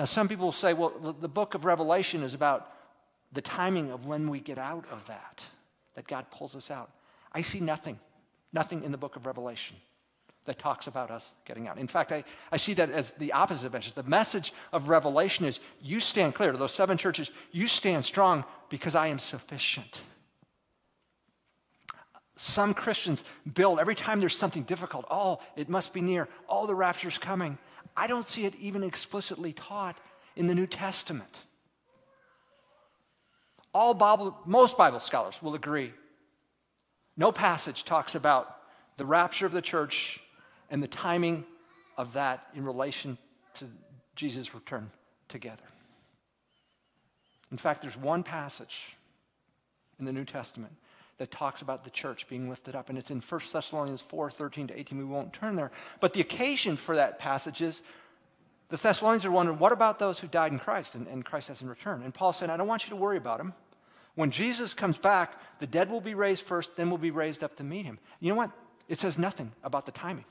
Now, 0.00 0.06
some 0.06 0.28
people 0.28 0.50
say, 0.50 0.72
well, 0.72 0.94
the, 0.98 1.12
the 1.12 1.28
book 1.28 1.52
of 1.52 1.66
Revelation 1.66 2.22
is 2.22 2.32
about 2.32 2.72
the 3.32 3.42
timing 3.42 3.90
of 3.90 4.06
when 4.06 4.30
we 4.30 4.40
get 4.40 4.56
out 4.56 4.86
of 4.90 5.06
that, 5.08 5.44
that 5.94 6.08
God 6.08 6.24
pulls 6.30 6.56
us 6.56 6.70
out. 6.70 6.90
I 7.34 7.42
see 7.42 7.60
nothing, 7.60 8.00
nothing 8.50 8.82
in 8.82 8.92
the 8.92 8.96
book 8.96 9.16
of 9.16 9.26
Revelation 9.26 9.76
that 10.46 10.58
talks 10.58 10.86
about 10.86 11.10
us 11.10 11.34
getting 11.44 11.68
out. 11.68 11.76
In 11.76 11.86
fact, 11.86 12.12
I, 12.12 12.24
I 12.50 12.56
see 12.56 12.72
that 12.72 12.90
as 12.90 13.10
the 13.10 13.34
opposite 13.34 13.74
message. 13.74 13.92
The 13.92 14.02
message 14.04 14.54
of 14.72 14.88
Revelation 14.88 15.44
is 15.44 15.60
you 15.82 16.00
stand 16.00 16.34
clear 16.34 16.50
to 16.50 16.56
those 16.56 16.72
seven 16.72 16.96
churches, 16.96 17.30
you 17.52 17.66
stand 17.66 18.02
strong 18.02 18.46
because 18.70 18.94
I 18.94 19.08
am 19.08 19.18
sufficient. 19.18 20.00
Some 22.36 22.72
Christians 22.72 23.22
build 23.52 23.78
every 23.78 23.94
time 23.94 24.20
there's 24.20 24.34
something 24.34 24.62
difficult, 24.62 25.04
oh, 25.10 25.40
it 25.56 25.68
must 25.68 25.92
be 25.92 26.00
near, 26.00 26.26
oh, 26.48 26.66
the 26.66 26.74
rapture's 26.74 27.18
coming. 27.18 27.58
I 28.00 28.06
don't 28.06 28.26
see 28.26 28.46
it 28.46 28.54
even 28.58 28.82
explicitly 28.82 29.52
taught 29.52 29.98
in 30.34 30.46
the 30.46 30.54
New 30.54 30.66
Testament. 30.66 31.42
All 33.74 33.92
Bible, 33.92 34.34
most 34.46 34.78
Bible 34.78 35.00
scholars 35.00 35.42
will 35.42 35.54
agree. 35.54 35.92
No 37.18 37.30
passage 37.30 37.84
talks 37.84 38.14
about 38.14 38.56
the 38.96 39.04
rapture 39.04 39.44
of 39.44 39.52
the 39.52 39.60
church 39.60 40.18
and 40.70 40.82
the 40.82 40.88
timing 40.88 41.44
of 41.98 42.14
that 42.14 42.46
in 42.54 42.64
relation 42.64 43.18
to 43.56 43.66
Jesus' 44.16 44.54
return 44.54 44.90
together. 45.28 45.68
In 47.52 47.58
fact, 47.58 47.82
there's 47.82 47.98
one 47.98 48.22
passage 48.22 48.96
in 49.98 50.06
the 50.06 50.12
New 50.12 50.24
Testament 50.24 50.72
that 51.20 51.30
talks 51.30 51.60
about 51.60 51.84
the 51.84 51.90
church 51.90 52.26
being 52.28 52.48
lifted 52.48 52.74
up. 52.74 52.88
And 52.88 52.96
it's 52.96 53.10
in 53.10 53.20
1 53.20 53.40
Thessalonians 53.52 54.00
4 54.00 54.30
13 54.30 54.68
to 54.68 54.78
18. 54.78 54.96
We 54.96 55.04
won't 55.04 55.34
turn 55.34 55.54
there. 55.54 55.70
But 56.00 56.14
the 56.14 56.22
occasion 56.22 56.78
for 56.78 56.96
that 56.96 57.18
passage 57.18 57.60
is 57.60 57.82
the 58.70 58.78
Thessalonians 58.78 59.26
are 59.26 59.30
wondering, 59.30 59.58
what 59.58 59.70
about 59.70 59.98
those 59.98 60.18
who 60.18 60.28
died 60.28 60.50
in 60.50 60.58
Christ 60.58 60.94
and, 60.94 61.06
and 61.08 61.22
Christ 61.22 61.48
hasn't 61.48 61.68
returned? 61.68 62.04
And 62.04 62.14
Paul 62.14 62.32
said, 62.32 62.48
I 62.48 62.56
don't 62.56 62.66
want 62.66 62.84
you 62.84 62.90
to 62.90 62.96
worry 62.96 63.18
about 63.18 63.36
them. 63.36 63.52
When 64.14 64.30
Jesus 64.30 64.72
comes 64.72 64.96
back, 64.96 65.38
the 65.58 65.66
dead 65.66 65.90
will 65.90 66.00
be 66.00 66.14
raised 66.14 66.46
first, 66.46 66.74
then 66.74 66.88
will 66.88 66.96
be 66.96 67.10
raised 67.10 67.44
up 67.44 67.54
to 67.56 67.64
meet 67.64 67.84
him. 67.84 67.98
You 68.18 68.30
know 68.30 68.36
what? 68.36 68.50
It 68.88 68.98
says 68.98 69.18
nothing 69.18 69.52
about 69.62 69.84
the 69.84 69.92
timing 69.92 70.24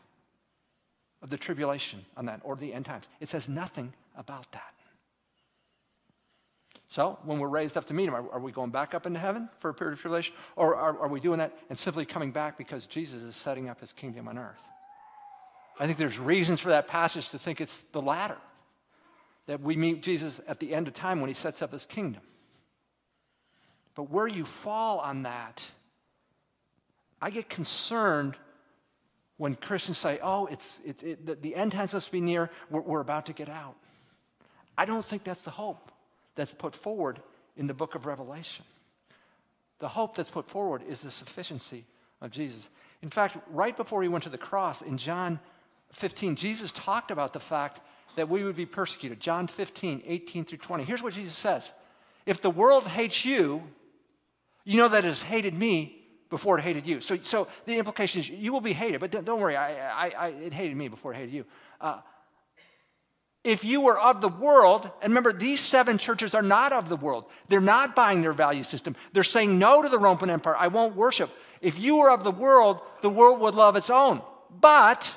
of 1.22 1.30
the 1.30 1.38
tribulation 1.38 2.04
on 2.18 2.26
that 2.26 2.42
or 2.44 2.56
the 2.56 2.74
end 2.74 2.86
times. 2.86 3.08
It 3.20 3.30
says 3.30 3.48
nothing 3.48 3.94
about 4.18 4.52
that. 4.54 4.74
So, 6.92 7.20
when 7.24 7.38
we're 7.38 7.48
raised 7.48 7.78
up 7.78 7.86
to 7.86 7.94
meet 7.94 8.08
him, 8.08 8.16
are, 8.16 8.32
are 8.32 8.40
we 8.40 8.52
going 8.52 8.72
back 8.72 8.96
up 8.96 9.06
into 9.06 9.20
heaven 9.20 9.48
for 9.60 9.70
a 9.70 9.74
period 9.76 9.94
of 9.94 10.02
tribulation? 10.02 10.36
Or 10.56 10.76
are, 10.76 11.02
are 11.02 11.08
we 11.08 11.20
doing 11.20 11.38
that 11.38 11.56
and 11.70 11.78
simply 11.78 12.04
coming 12.04 12.32
back 12.32 12.58
because 12.58 12.88
Jesus 12.88 13.22
is 13.22 13.36
setting 13.36 13.70
up 13.70 13.80
his 13.80 13.94
kingdom 13.94 14.28
on 14.28 14.40
earth? 14.40 14.64
I 15.80 15.86
think 15.86 16.00
there's 16.00 16.18
reasons 16.18 16.60
for 16.60 16.70
that 16.70 16.88
passage 16.88 17.30
to 17.30 17.38
think 17.38 17.62
it's 17.62 17.82
the 17.82 18.02
latter. 18.02 18.38
That 19.46 19.62
we 19.62 19.76
meet 19.76 20.02
Jesus 20.02 20.42
at 20.48 20.60
the 20.60 20.74
end 20.74 20.88
of 20.88 20.96
time 20.96 21.22
when 21.22 21.28
he 21.28 21.36
sets 21.36 21.62
up 21.62 21.72
his 21.72 21.86
kingdom. 21.86 22.24
But 23.94 24.10
where 24.10 24.28
you 24.28 24.44
fall 24.44 24.98
on 25.00 25.24
that, 25.24 25.70
I 27.22 27.30
get 27.30 27.50
concerned 27.50 28.36
when 29.38 29.56
Christians 29.56 29.98
say, 30.00 30.20
oh, 30.24 30.48
it's, 30.48 30.82
it, 30.84 31.04
it, 31.04 31.42
the, 31.44 31.56
end 31.56 31.72
times 31.72 31.94
must 31.94 32.12
be 32.12 32.20
near, 32.20 32.50
we're, 32.70 32.82
we're 32.82 33.00
about 33.00 33.28
to 33.28 33.34
get 33.34 33.48
out. 33.48 33.76
I 34.78 34.86
don't 34.86 35.06
think 35.06 35.24
that's 35.24 35.44
the 35.44 35.52
hope 35.52 35.92
that's 36.40 36.54
put 36.54 36.74
forward 36.74 37.22
in 37.58 37.68
the 37.68 37.74
book 37.74 37.96
of 37.96 38.06
Revelation. 38.06 38.66
The 39.80 39.90
hope 39.90 40.16
that's 40.16 40.30
put 40.30 40.50
forward 40.50 40.84
is 40.88 41.02
the 41.02 41.12
sufficiency 41.12 41.86
of 42.22 42.32
Jesus. 42.32 42.70
In 43.02 43.10
fact, 43.10 43.38
right 43.52 43.76
before 43.76 44.02
he 44.02 44.10
went 44.10 44.24
to 44.24 44.30
the 44.30 44.38
cross 44.38 44.82
in 44.82 44.98
John 44.98 45.40
15, 45.92 46.36
Jesus 46.36 46.72
talked 46.72 47.12
about 47.12 47.34
the 47.34 47.40
fact 47.40 47.82
that 48.16 48.30
we 48.30 48.44
would 48.44 48.56
be 48.56 48.66
persecuted. 48.66 49.20
John 49.20 49.48
15, 49.48 50.04
18 50.06 50.46
through 50.46 50.58
20. 50.58 50.84
Here's 50.84 51.04
what 51.04 51.14
Jesus 51.14 51.36
says 51.36 51.72
If 52.26 52.42
the 52.42 52.50
world 52.50 52.88
hates 52.88 53.26
you, 53.26 53.64
you 54.64 54.78
know 54.78 54.88
that 54.88 55.06
it 55.06 55.08
has 55.08 55.22
hated 55.22 55.54
me 55.54 56.02
before 56.30 56.58
it 56.58 56.62
hated 56.62 56.86
you. 56.86 57.02
So, 57.02 57.18
so 57.18 57.48
the 57.66 57.78
implication 57.78 58.22
is 58.22 58.30
you 58.30 58.54
will 58.54 58.62
be 58.62 58.74
hated, 58.74 59.00
but 59.00 59.12
don't, 59.12 59.26
don't 59.26 59.40
worry, 59.40 59.56
I, 59.56 60.08
I, 60.08 60.10
I, 60.18 60.28
it 60.28 60.54
hated 60.54 60.78
me 60.78 60.88
before 60.88 61.14
it 61.14 61.18
hated 61.18 61.34
you. 61.34 61.46
Uh, 61.82 62.00
if 63.44 63.64
you 63.64 63.82
were 63.82 64.00
of 64.00 64.22
the 64.22 64.28
world, 64.28 64.92
and 65.02 65.12
remember, 65.12 65.32
these 65.32 65.62
seven 65.62 65.98
churches 65.98 66.36
are 66.36 66.42
not 66.42 66.74
of 66.74 66.90
the 66.90 66.98
world. 66.98 67.26
They're 67.48 67.62
not 67.62 67.96
buying 67.96 68.22
their 68.22 68.34
value 68.34 68.64
system. 68.64 68.96
They're 69.14 69.24
saying 69.24 69.58
no 69.58 69.82
to 69.82 69.90
the 69.90 69.98
Roman 69.98 70.30
Empire. 70.30 70.58
I 70.58 70.68
won't 70.68 70.96
worship. 70.96 71.32
If 71.62 71.80
you 71.80 71.98
were 71.98 72.12
of 72.12 72.24
the 72.24 72.32
world, 72.32 72.82
the 73.02 73.10
world 73.10 73.40
would 73.40 73.56
love 73.56 73.76
its 73.76 73.90
own. 73.90 74.22
But 74.60 75.14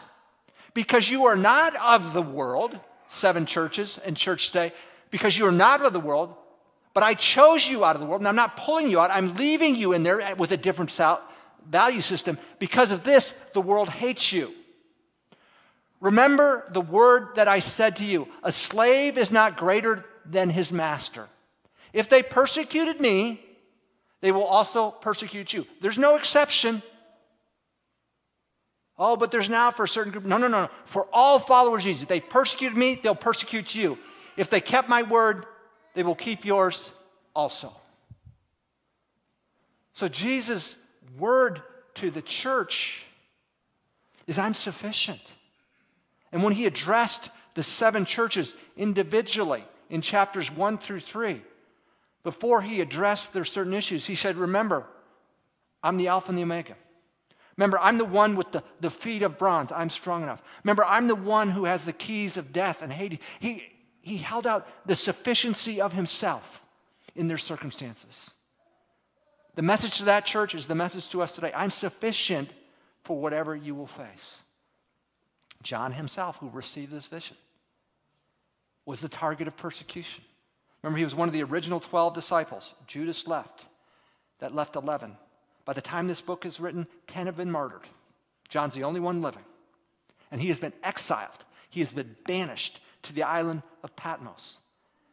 because 0.72 1.10
you 1.10 1.26
are 1.26 1.36
not 1.36 1.74
of 1.76 2.12
the 2.12 2.22
world, 2.22 2.78
seven 3.08 3.44
churches 3.44 3.98
and 3.98 4.16
church 4.16 4.48
today, 4.48 4.72
because 5.10 5.36
you 5.36 5.46
are 5.46 5.52
not 5.52 5.84
of 5.84 5.92
the 5.92 6.00
world, 6.00 6.34
but 6.94 7.02
I 7.02 7.14
chose 7.14 7.66
you 7.66 7.84
out 7.84 7.96
of 7.96 8.00
the 8.00 8.06
world, 8.06 8.20
and 8.20 8.28
I'm 8.28 8.36
not 8.36 8.56
pulling 8.56 8.90
you 8.90 9.00
out, 9.00 9.10
I'm 9.10 9.34
leaving 9.34 9.74
you 9.74 9.92
in 9.94 10.02
there 10.02 10.34
with 10.36 10.52
a 10.52 10.56
different 10.56 10.96
value 11.68 12.00
system. 12.00 12.38
Because 12.58 12.92
of 12.92 13.02
this, 13.02 13.32
the 13.52 13.60
world 13.60 13.88
hates 13.88 14.32
you. 14.32 14.52
Remember 16.02 16.64
the 16.72 16.80
word 16.80 17.36
that 17.36 17.46
I 17.46 17.60
said 17.60 17.96
to 17.98 18.04
you 18.04 18.26
a 18.42 18.50
slave 18.50 19.16
is 19.16 19.30
not 19.30 19.56
greater 19.56 20.04
than 20.26 20.50
his 20.50 20.72
master. 20.72 21.28
If 21.92 22.08
they 22.08 22.24
persecuted 22.24 23.00
me, 23.00 23.40
they 24.20 24.32
will 24.32 24.44
also 24.44 24.90
persecute 24.90 25.52
you. 25.52 25.64
There's 25.80 25.98
no 25.98 26.16
exception. 26.16 26.82
Oh, 28.98 29.16
but 29.16 29.30
there's 29.30 29.48
now 29.48 29.70
for 29.70 29.84
a 29.84 29.88
certain 29.88 30.10
group. 30.10 30.24
No, 30.24 30.38
no, 30.38 30.48
no, 30.48 30.62
no. 30.62 30.70
For 30.86 31.06
all 31.12 31.38
followers 31.38 31.84
Jesus, 31.84 32.02
if 32.02 32.08
they 32.08 32.20
persecuted 32.20 32.76
me, 32.76 32.98
they'll 33.00 33.14
persecute 33.14 33.72
you. 33.72 33.96
If 34.36 34.50
they 34.50 34.60
kept 34.60 34.88
my 34.88 35.04
word, 35.04 35.46
they 35.94 36.02
will 36.02 36.16
keep 36.16 36.44
yours 36.44 36.90
also. 37.32 37.72
So 39.92 40.08
Jesus' 40.08 40.74
word 41.16 41.62
to 41.94 42.10
the 42.10 42.22
church 42.22 43.04
is 44.26 44.36
I'm 44.36 44.54
sufficient. 44.54 45.20
And 46.32 46.42
when 46.42 46.54
he 46.54 46.66
addressed 46.66 47.30
the 47.54 47.62
seven 47.62 48.04
churches 48.04 48.54
individually 48.76 49.64
in 49.90 50.00
chapters 50.00 50.50
one 50.50 50.78
through 50.78 51.00
three, 51.00 51.42
before 52.24 52.62
he 52.62 52.80
addressed 52.80 53.32
their 53.32 53.44
certain 53.44 53.74
issues, 53.74 54.06
he 54.06 54.14
said, 54.14 54.36
Remember, 54.36 54.86
I'm 55.82 55.96
the 55.96 56.08
Alpha 56.08 56.30
and 56.30 56.38
the 56.38 56.42
Omega. 56.42 56.76
Remember, 57.56 57.78
I'm 57.80 57.98
the 57.98 58.04
one 58.04 58.36
with 58.36 58.52
the, 58.52 58.62
the 58.80 58.90
feet 58.90 59.22
of 59.22 59.38
bronze. 59.38 59.72
I'm 59.72 59.90
strong 59.90 60.22
enough. 60.22 60.42
Remember, 60.64 60.84
I'm 60.84 61.06
the 61.06 61.14
one 61.14 61.50
who 61.50 61.66
has 61.66 61.84
the 61.84 61.92
keys 61.92 62.36
of 62.36 62.52
death 62.52 62.82
and 62.82 62.92
Hades. 62.92 63.18
He, 63.40 63.62
he 64.00 64.16
held 64.16 64.46
out 64.46 64.66
the 64.86 64.96
sufficiency 64.96 65.80
of 65.80 65.92
himself 65.92 66.62
in 67.14 67.28
their 67.28 67.38
circumstances. 67.38 68.30
The 69.54 69.62
message 69.62 69.98
to 69.98 70.04
that 70.06 70.24
church 70.24 70.54
is 70.54 70.66
the 70.66 70.74
message 70.74 71.10
to 71.10 71.20
us 71.20 71.34
today 71.34 71.52
I'm 71.54 71.70
sufficient 71.70 72.50
for 73.02 73.20
whatever 73.20 73.54
you 73.54 73.74
will 73.74 73.86
face. 73.86 74.41
John 75.62 75.92
himself, 75.92 76.36
who 76.38 76.48
received 76.50 76.92
this 76.92 77.06
vision, 77.06 77.36
was 78.84 79.00
the 79.00 79.08
target 79.08 79.48
of 79.48 79.56
persecution. 79.56 80.24
Remember, 80.82 80.98
he 80.98 81.04
was 81.04 81.14
one 81.14 81.28
of 81.28 81.34
the 81.34 81.42
original 81.44 81.80
12 81.80 82.14
disciples. 82.14 82.74
Judas 82.86 83.26
left. 83.26 83.66
That 84.40 84.54
left 84.54 84.74
11. 84.74 85.16
By 85.64 85.72
the 85.72 85.80
time 85.80 86.08
this 86.08 86.20
book 86.20 86.44
is 86.44 86.58
written, 86.58 86.88
10 87.06 87.26
have 87.26 87.36
been 87.36 87.50
martyred. 87.50 87.86
John's 88.48 88.74
the 88.74 88.84
only 88.84 89.00
one 89.00 89.22
living. 89.22 89.44
And 90.30 90.40
he 90.40 90.48
has 90.48 90.58
been 90.58 90.72
exiled, 90.82 91.44
he 91.70 91.80
has 91.80 91.92
been 91.92 92.16
banished 92.26 92.80
to 93.02 93.12
the 93.12 93.22
island 93.22 93.62
of 93.82 93.94
Patmos. 93.96 94.56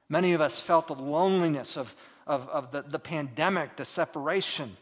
Many 0.10 0.34
of 0.34 0.41
us 0.41 0.60
felt 0.60 0.88
the 0.88 0.96
loneliness 0.96 1.77
of, 1.77 1.96
of, 2.25 2.50
of 2.50 2.72
the, 2.72 2.82
the 2.82 3.00
pandemic, 3.00 3.75
the 3.75 3.86
separation. 3.86 4.75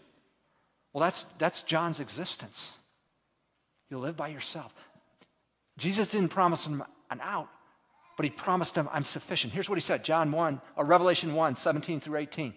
Well, 0.93 1.03
that's, 1.03 1.25
that's 1.37 1.63
John's 1.63 1.99
existence. 1.99 2.79
You 3.89 3.99
live 3.99 4.15
by 4.17 4.29
yourself. 4.29 4.73
Jesus 5.77 6.11
didn't 6.11 6.29
promise 6.29 6.67
him 6.67 6.83
an 7.09 7.19
out, 7.21 7.49
but 8.15 8.25
he 8.25 8.29
promised 8.29 8.75
him, 8.75 8.89
I'm 8.91 9.03
sufficient. 9.03 9.53
Here's 9.53 9.69
what 9.69 9.77
he 9.77 9.81
said 9.81 10.03
John 10.03 10.31
1, 10.31 10.61
or 10.75 10.85
Revelation 10.85 11.33
1, 11.33 11.55
17 11.55 11.99
through 11.99 12.17
18. 12.17 12.53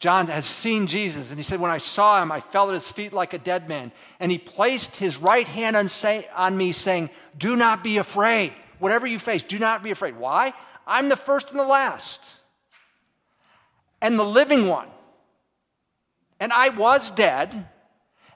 John 0.00 0.26
has 0.26 0.44
seen 0.44 0.86
Jesus, 0.86 1.30
and 1.30 1.38
he 1.38 1.42
said, 1.42 1.60
When 1.60 1.70
I 1.70 1.78
saw 1.78 2.20
him, 2.20 2.30
I 2.30 2.40
fell 2.40 2.68
at 2.68 2.74
his 2.74 2.88
feet 2.88 3.12
like 3.12 3.32
a 3.32 3.38
dead 3.38 3.68
man. 3.68 3.92
And 4.20 4.30
he 4.30 4.38
placed 4.38 4.96
his 4.96 5.16
right 5.16 5.48
hand 5.48 5.76
on, 5.76 5.88
say, 5.88 6.28
on 6.36 6.56
me, 6.56 6.72
saying, 6.72 7.08
Do 7.38 7.56
not 7.56 7.82
be 7.82 7.96
afraid. 7.96 8.52
Whatever 8.80 9.06
you 9.06 9.18
face, 9.18 9.44
do 9.44 9.58
not 9.58 9.82
be 9.82 9.92
afraid. 9.92 10.16
Why? 10.16 10.52
I'm 10.86 11.08
the 11.08 11.16
first 11.16 11.50
and 11.50 11.58
the 11.58 11.64
last, 11.64 12.20
and 14.02 14.18
the 14.18 14.24
living 14.24 14.66
one. 14.66 14.88
And 16.38 16.52
I 16.52 16.68
was 16.68 17.10
dead, 17.10 17.66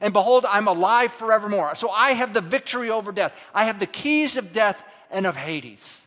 and 0.00 0.12
behold, 0.12 0.46
I'm 0.48 0.68
alive 0.68 1.12
forevermore. 1.12 1.74
So 1.74 1.90
I 1.90 2.12
have 2.12 2.34
the 2.34 2.40
victory 2.40 2.90
over 2.90 3.12
death. 3.12 3.34
I 3.54 3.64
have 3.64 3.78
the 3.78 3.86
keys 3.86 4.36
of 4.36 4.52
death 4.52 4.82
and 5.10 5.26
of 5.26 5.36
Hades. 5.36 6.06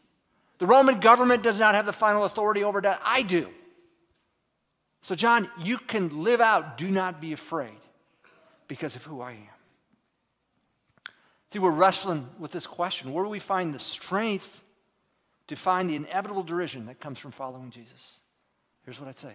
The 0.60 0.68
Roman 0.68 1.00
government 1.00 1.44
does 1.44 1.60
not 1.60 1.76
have 1.76 1.86
the 1.86 1.94
final 1.94 2.24
authority 2.24 2.64
over 2.64 2.82
death. 2.82 3.02
I 3.04 3.24
do. 3.24 3.50
So, 5.04 5.16
John, 5.16 5.50
you 5.60 5.78
can 5.78 6.24
live 6.24 6.42
out, 6.42 6.78
do 6.78 6.92
not 6.92 7.20
be 7.20 7.34
afraid 7.34 7.80
because 8.68 8.96
of 8.96 9.04
who 9.04 9.22
I 9.22 9.32
am. 9.32 9.38
See, 11.50 11.60
we're 11.60 11.72
wrestling 11.72 12.30
with 12.40 12.52
this 12.52 12.66
question 12.66 13.12
where 13.12 13.24
do 13.24 13.30
we 13.30 13.40
find 13.40 13.74
the 13.74 13.80
strength 13.80 14.62
to 15.48 15.56
find 15.56 15.90
the 15.90 15.96
inevitable 15.96 16.44
derision 16.44 16.86
that 16.86 17.00
comes 17.00 17.20
from 17.20 17.32
following 17.32 17.72
Jesus? 17.72 18.20
Here's 18.86 19.00
what 19.00 19.10
I'd 19.10 19.20
say 19.20 19.34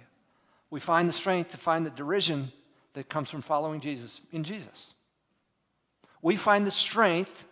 we 0.70 0.80
find 0.80 1.08
the 1.08 1.12
strength 1.12 1.50
to 1.50 1.58
find 1.58 1.84
the 1.84 1.90
derision 1.90 2.52
that 2.96 3.10
comes 3.10 3.28
from 3.28 3.42
following 3.42 3.78
Jesus 3.80 4.22
in 4.32 4.42
Jesus. 4.42 4.94
We 6.22 6.34
find 6.34 6.66
the 6.66 6.70
strength 6.70 7.44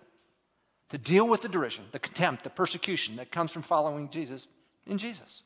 to 0.89 0.97
deal 0.97 1.29
with 1.29 1.43
the 1.43 1.51
derision, 1.51 1.85
the 1.93 1.99
contempt, 1.99 2.45
the 2.45 2.51
persecution 2.51 3.17
that 3.17 3.31
comes 3.31 3.53
from 3.53 3.61
following 3.61 4.09
Jesus 4.09 4.49
in 4.87 4.97
Jesus. 4.97 5.43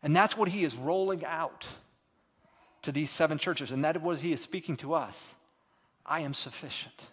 And 0.00 0.14
that's 0.14 0.36
what 0.36 0.48
he 0.48 0.62
is 0.62 0.76
rolling 0.76 1.24
out 1.24 1.66
to 2.82 2.92
these 2.92 3.10
seven 3.10 3.36
churches. 3.36 3.72
And 3.72 3.84
that 3.84 3.96
is 3.96 4.02
what 4.02 4.18
he 4.18 4.32
is 4.32 4.40
speaking 4.40 4.76
to 4.76 4.94
us. 4.94 5.34
I 6.04 6.20
am 6.20 6.32
sufficient. 6.32 7.06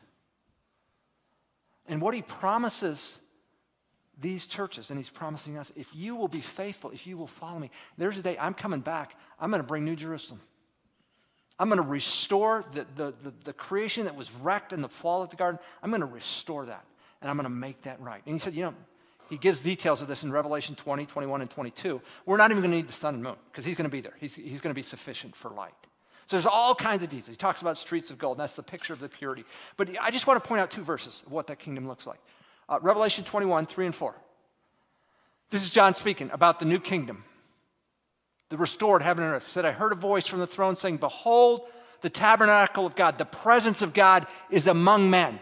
And 1.87 1.99
what 1.99 2.13
he 2.13 2.21
promises 2.21 3.17
these 4.21 4.45
churches, 4.45 4.91
and 4.91 4.99
he's 4.99 5.09
promising 5.09 5.57
us, 5.57 5.71
if 5.75 5.95
you 5.95 6.15
will 6.15 6.27
be 6.27 6.41
faithful, 6.41 6.91
if 6.91 7.07
you 7.07 7.17
will 7.17 7.25
follow 7.25 7.57
me, 7.57 7.71
there's 7.97 8.19
a 8.19 8.21
day 8.21 8.37
I'm 8.39 8.53
coming 8.53 8.81
back. 8.81 9.15
I'm 9.39 9.49
going 9.49 9.63
to 9.63 9.67
bring 9.67 9.83
New 9.83 9.95
Jerusalem. 9.95 10.39
I'm 11.63 11.69
going 11.69 11.81
to 11.81 11.87
restore 11.87 12.65
the, 12.73 12.85
the, 12.97 13.13
the, 13.23 13.33
the, 13.45 13.53
creation 13.53 14.03
that 14.03 14.17
was 14.17 14.29
wrecked 14.33 14.73
in 14.73 14.81
the 14.81 14.89
fall 14.89 15.23
of 15.23 15.29
the 15.29 15.37
garden. 15.37 15.61
I'm 15.81 15.91
going 15.91 16.01
to 16.01 16.05
restore 16.05 16.65
that, 16.65 16.83
and 17.21 17.31
I'm 17.31 17.37
going 17.37 17.45
to 17.45 17.49
make 17.49 17.83
that 17.83 18.01
right. 18.01 18.21
And 18.25 18.35
he 18.35 18.39
said, 18.39 18.53
You 18.53 18.63
know, 18.63 18.73
he 19.29 19.37
gives 19.37 19.63
details 19.63 20.01
of 20.01 20.09
this 20.09 20.25
in 20.25 20.31
Revelation 20.33 20.75
20, 20.75 21.05
21, 21.05 21.39
and 21.39 21.49
22. 21.49 22.01
We're 22.25 22.35
not 22.35 22.51
even 22.51 22.63
going 22.63 22.71
to 22.71 22.75
need 22.75 22.89
the 22.89 22.91
sun 22.91 23.13
and 23.13 23.23
moon 23.23 23.37
because 23.49 23.63
he's 23.63 23.77
going 23.77 23.85
to 23.85 23.89
be 23.89 24.01
there. 24.01 24.11
He's, 24.19 24.35
he's 24.35 24.59
going 24.59 24.71
to 24.71 24.77
be 24.77 24.83
sufficient 24.83 25.37
for 25.37 25.51
light. 25.51 25.71
So 26.25 26.35
there's 26.35 26.45
all 26.45 26.75
kinds 26.75 27.01
of 27.01 27.07
details. 27.07 27.29
He 27.29 27.37
talks 27.37 27.61
about 27.61 27.77
streets 27.77 28.11
of 28.11 28.17
gold, 28.17 28.39
that's 28.39 28.55
the 28.55 28.63
picture 28.63 28.91
of 28.91 28.99
the 28.99 29.07
purity. 29.07 29.45
But 29.77 29.87
I 30.01 30.11
just 30.11 30.27
want 30.27 30.43
to 30.43 30.45
point 30.45 30.59
out 30.59 30.69
two 30.69 30.83
verses 30.83 31.23
of 31.25 31.31
what 31.31 31.47
that 31.47 31.59
kingdom 31.59 31.87
looks 31.87 32.05
like. 32.05 32.19
Uh, 32.67 32.79
Revelation 32.81 33.23
21, 33.23 33.67
3 33.67 33.85
and 33.85 33.95
4. 33.95 34.15
This 35.49 35.63
is 35.63 35.71
John 35.71 35.95
speaking 35.95 36.29
about 36.33 36.59
the 36.59 36.65
new 36.65 36.81
kingdom 36.81 37.23
the 38.53 38.57
restored 38.59 39.01
heaven 39.01 39.23
and 39.23 39.33
earth, 39.33 39.47
said, 39.47 39.65
I 39.65 39.71
heard 39.71 39.93
a 39.93 39.95
voice 39.95 40.27
from 40.27 40.37
the 40.37 40.45
throne 40.45 40.75
saying, 40.75 40.97
Behold, 40.97 41.61
the 42.01 42.09
tabernacle 42.11 42.85
of 42.85 42.95
God, 42.95 43.17
the 43.17 43.25
presence 43.25 43.81
of 43.81 43.95
God 43.95 44.27
is 44.51 44.67
among 44.67 45.09
men. 45.09 45.39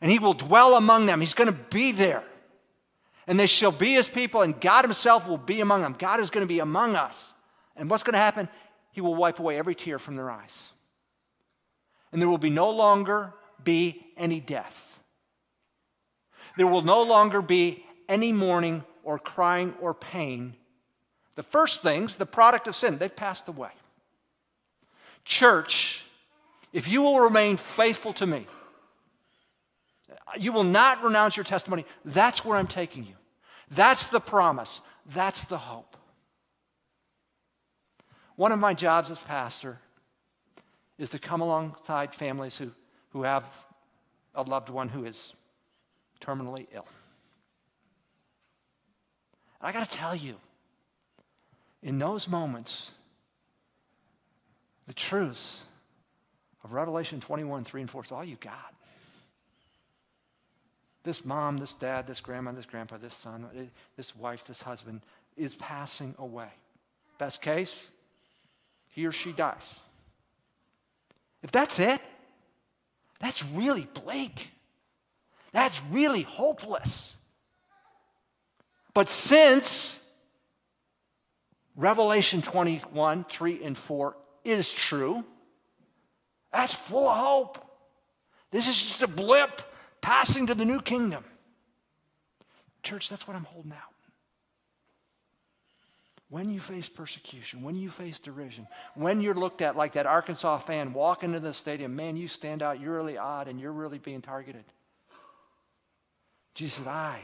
And 0.00 0.08
he 0.08 0.20
will 0.20 0.34
dwell 0.34 0.76
among 0.76 1.06
them. 1.06 1.18
He's 1.20 1.34
going 1.34 1.50
to 1.50 1.58
be 1.70 1.90
there. 1.90 2.22
And 3.26 3.40
they 3.40 3.48
shall 3.48 3.72
be 3.72 3.94
his 3.94 4.06
people, 4.06 4.42
and 4.42 4.60
God 4.60 4.84
himself 4.84 5.26
will 5.26 5.36
be 5.36 5.60
among 5.60 5.82
them. 5.82 5.96
God 5.98 6.20
is 6.20 6.30
going 6.30 6.46
to 6.46 6.48
be 6.48 6.60
among 6.60 6.94
us. 6.94 7.34
And 7.74 7.90
what's 7.90 8.04
going 8.04 8.14
to 8.14 8.20
happen? 8.20 8.48
He 8.92 9.00
will 9.00 9.16
wipe 9.16 9.40
away 9.40 9.58
every 9.58 9.74
tear 9.74 9.98
from 9.98 10.14
their 10.14 10.30
eyes. 10.30 10.70
And 12.12 12.22
there 12.22 12.28
will 12.28 12.38
be 12.38 12.50
no 12.50 12.70
longer 12.70 13.34
be 13.64 14.06
any 14.16 14.38
death. 14.38 15.00
There 16.56 16.68
will 16.68 16.82
no 16.82 17.02
longer 17.02 17.42
be 17.42 17.84
any 18.08 18.30
mourning 18.30 18.84
or 19.02 19.18
crying 19.18 19.74
or 19.80 19.92
pain 19.92 20.54
the 21.36 21.42
first 21.42 21.82
things, 21.82 22.16
the 22.16 22.26
product 22.26 22.68
of 22.68 22.74
sin, 22.74 22.98
they've 22.98 23.14
passed 23.14 23.48
away. 23.48 23.70
Church, 25.24 26.04
if 26.72 26.88
you 26.88 27.02
will 27.02 27.20
remain 27.20 27.56
faithful 27.56 28.12
to 28.14 28.26
me, 28.26 28.46
you 30.38 30.52
will 30.52 30.64
not 30.64 31.02
renounce 31.02 31.36
your 31.36 31.44
testimony. 31.44 31.84
That's 32.04 32.44
where 32.44 32.56
I'm 32.56 32.66
taking 32.66 33.04
you. 33.04 33.14
That's 33.70 34.06
the 34.06 34.20
promise. 34.20 34.80
That's 35.06 35.44
the 35.44 35.58
hope. 35.58 35.96
One 38.36 38.52
of 38.52 38.58
my 38.58 38.74
jobs 38.74 39.10
as 39.10 39.18
pastor 39.18 39.78
is 40.98 41.10
to 41.10 41.18
come 41.18 41.40
alongside 41.40 42.14
families 42.14 42.56
who, 42.56 42.70
who 43.10 43.22
have 43.22 43.44
a 44.34 44.42
loved 44.42 44.68
one 44.68 44.88
who 44.88 45.04
is 45.04 45.34
terminally 46.20 46.66
ill. 46.72 46.86
And 49.60 49.68
I 49.68 49.72
got 49.72 49.88
to 49.88 49.96
tell 49.96 50.14
you, 50.14 50.36
in 51.82 51.98
those 51.98 52.28
moments, 52.28 52.90
the 54.86 54.94
truths 54.94 55.64
of 56.64 56.72
Revelation 56.72 57.20
21, 57.20 57.64
3 57.64 57.80
and 57.82 57.90
4 57.90 58.04
is 58.04 58.12
all 58.12 58.24
you 58.24 58.36
got. 58.36 58.74
This 61.02 61.24
mom, 61.24 61.56
this 61.56 61.72
dad, 61.72 62.06
this 62.06 62.20
grandma, 62.20 62.52
this 62.52 62.66
grandpa, 62.66 62.98
this 62.98 63.14
son, 63.14 63.46
this 63.96 64.14
wife, 64.14 64.46
this 64.46 64.60
husband 64.60 65.00
is 65.36 65.54
passing 65.54 66.14
away. 66.18 66.48
Best 67.16 67.40
case, 67.40 67.90
he 68.88 69.06
or 69.06 69.12
she 69.12 69.32
dies. 69.32 69.80
If 71.42 71.50
that's 71.50 71.78
it, 71.78 72.00
that's 73.18 73.42
really 73.44 73.88
bleak. 74.04 74.50
That's 75.52 75.80
really 75.90 76.22
hopeless. 76.22 77.16
But 78.92 79.08
since 79.08 79.98
Revelation 81.80 82.42
21, 82.42 83.24
3 83.24 83.64
and 83.64 83.76
4 83.76 84.16
is 84.44 84.70
true. 84.70 85.24
That's 86.52 86.74
full 86.74 87.08
of 87.08 87.16
hope. 87.16 87.66
This 88.50 88.68
is 88.68 88.78
just 88.78 89.02
a 89.02 89.08
blip 89.08 89.62
passing 90.02 90.48
to 90.48 90.54
the 90.54 90.66
new 90.66 90.82
kingdom. 90.82 91.24
Church, 92.82 93.08
that's 93.08 93.26
what 93.26 93.34
I'm 93.34 93.44
holding 93.44 93.72
out. 93.72 93.78
When 96.28 96.50
you 96.50 96.60
face 96.60 96.90
persecution, 96.90 97.62
when 97.62 97.76
you 97.76 97.88
face 97.88 98.18
derision, 98.18 98.68
when 98.94 99.22
you're 99.22 99.34
looked 99.34 99.62
at 99.62 99.74
like 99.74 99.92
that 99.92 100.04
Arkansas 100.04 100.58
fan 100.58 100.92
walking 100.92 101.30
into 101.30 101.40
the 101.40 101.54
stadium, 101.54 101.96
man, 101.96 102.14
you 102.14 102.28
stand 102.28 102.62
out, 102.62 102.78
you're 102.78 102.94
really 102.94 103.16
odd, 103.16 103.48
and 103.48 103.58
you're 103.58 103.72
really 103.72 103.98
being 103.98 104.20
targeted. 104.20 104.64
Jesus 106.54 106.74
said, 106.74 106.88
I 106.88 107.20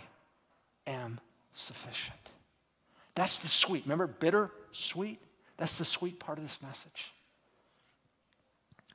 am 0.87 1.21
sufficient. 1.53 2.31
That's 3.17 3.39
the 3.39 3.49
sweet. 3.49 3.85
Remember, 3.85 4.07
bitter, 4.07 4.53
sweet? 4.71 5.19
That's 5.57 5.79
the 5.79 5.85
sweet 5.85 6.21
part 6.21 6.39
of 6.39 6.45
this 6.45 6.63
message. 6.63 7.13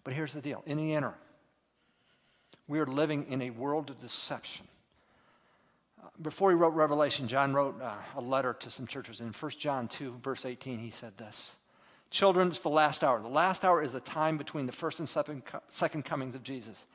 But 0.03 0.13
here's 0.13 0.34
the 0.34 0.41
deal 0.41 0.63
in 0.65 0.77
the 0.77 0.93
interim, 0.93 1.15
we 2.67 2.79
are 2.79 2.86
living 2.86 3.25
in 3.29 3.41
a 3.41 3.49
world 3.49 3.89
of 3.89 3.97
deception. 3.97 4.67
Uh, 6.01 6.07
before 6.21 6.51
he 6.51 6.55
wrote 6.55 6.73
Revelation, 6.73 7.27
John 7.27 7.53
wrote 7.53 7.81
uh, 7.81 7.93
a 8.15 8.21
letter 8.21 8.53
to 8.53 8.71
some 8.71 8.88
churches. 8.88 9.21
In 9.21 9.34
1 9.34 9.51
John 9.60 9.88
2, 9.88 10.19
verse 10.23 10.45
18, 10.45 10.79
he 10.79 10.91
said 10.91 11.17
this 11.17 11.55
Children, 12.12 12.49
it's 12.49 12.60
the 12.60 12.69
last 12.69 13.03
hour. 13.03 13.21
The 13.21 13.27
last 13.27 13.65
hour 13.65 13.81
is 13.81 13.93
the 13.93 13.99
time 13.99 14.38
between 14.38 14.67
the 14.67 14.71
first 14.71 14.99
and 14.99 15.10
second, 15.10 15.43
second 15.69 16.05
comings 16.05 16.36
of 16.36 16.43
Jesus. 16.43 16.86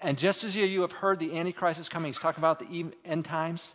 And 0.00 0.18
just 0.18 0.42
as 0.42 0.56
you 0.56 0.80
have 0.80 0.92
heard 0.92 1.18
the 1.18 1.38
Antichrist 1.38 1.80
is 1.80 1.88
coming, 1.88 2.12
he's 2.12 2.20
talking 2.20 2.40
about 2.40 2.58
the 2.58 2.86
end 3.04 3.24
times 3.24 3.74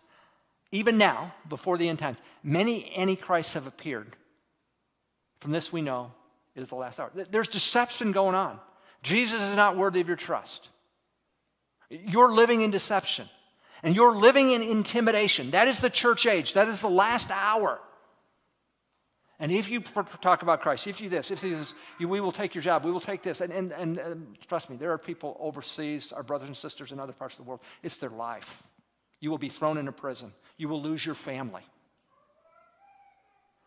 even 0.71 0.97
now, 0.97 1.34
before 1.47 1.77
the 1.77 1.88
end 1.88 1.99
times, 1.99 2.17
many 2.43 2.93
antichrists 2.95 3.53
have 3.53 3.67
appeared. 3.67 4.15
From 5.39 5.51
this 5.51 5.71
we 5.71 5.82
know 5.82 6.12
it 6.56 6.62
is 6.62 6.69
the 6.69 6.75
last 6.75 6.99
hour. 6.99 7.12
There's 7.13 7.47
deception 7.47 8.12
going 8.12 8.36
on. 8.36 8.60
Jesus 9.03 9.41
is 9.41 9.56
not 9.56 9.77
worthy 9.77 10.01
of 10.01 10.08
your 10.08 10.17
trust. 10.17 10.69
You're 11.89 12.34
living 12.34 12.62
in 12.62 12.71
deception 12.71 13.30
and 13.84 13.95
you're 13.95 14.15
living 14.15 14.51
in 14.51 14.62
intimidation. 14.62 15.51
That 15.51 15.67
is 15.67 15.80
the 15.80 15.89
church 15.89 16.25
age, 16.25 16.53
that 16.53 16.67
is 16.67 16.82
the 16.82 16.89
last 16.89 17.32
hour. 17.32 17.80
And 19.39 19.51
if 19.51 19.69
you 19.69 19.82
talk 19.82 20.41
about 20.41 20.62
Christ, 20.62 20.88
if 20.88 20.99
you 20.99 21.10
this, 21.10 21.30
if 21.30 21.43
you 21.43 21.56
this, 21.56 21.75
we 21.99 22.19
will 22.19 22.32
take 22.32 22.56
your 22.56 22.63
job, 22.63 22.84
we 22.84 22.91
will 22.91 22.99
take 22.99 23.21
this. 23.21 23.39
And, 23.39 23.53
and, 23.53 23.71
and, 23.71 23.99
and 23.99 24.38
trust 24.47 24.67
me, 24.67 24.77
there 24.77 24.91
are 24.91 24.97
people 24.97 25.38
overseas, 25.39 26.12
our 26.12 26.23
brothers 26.23 26.47
and 26.47 26.58
sisters 26.58 26.91
in 26.91 26.99
other 26.99 27.13
parts 27.13 27.38
of 27.38 27.45
the 27.45 27.49
world, 27.49 27.62
it's 27.84 27.97
their 27.97 28.10
life. 28.10 28.63
You 29.19 29.30
will 29.30 29.38
be 29.38 29.49
thrown 29.49 29.77
into 29.77 29.91
prison. 29.91 30.34
You 30.57 30.67
will 30.67 30.81
lose 30.81 31.05
your 31.05 31.15
family. 31.15 31.63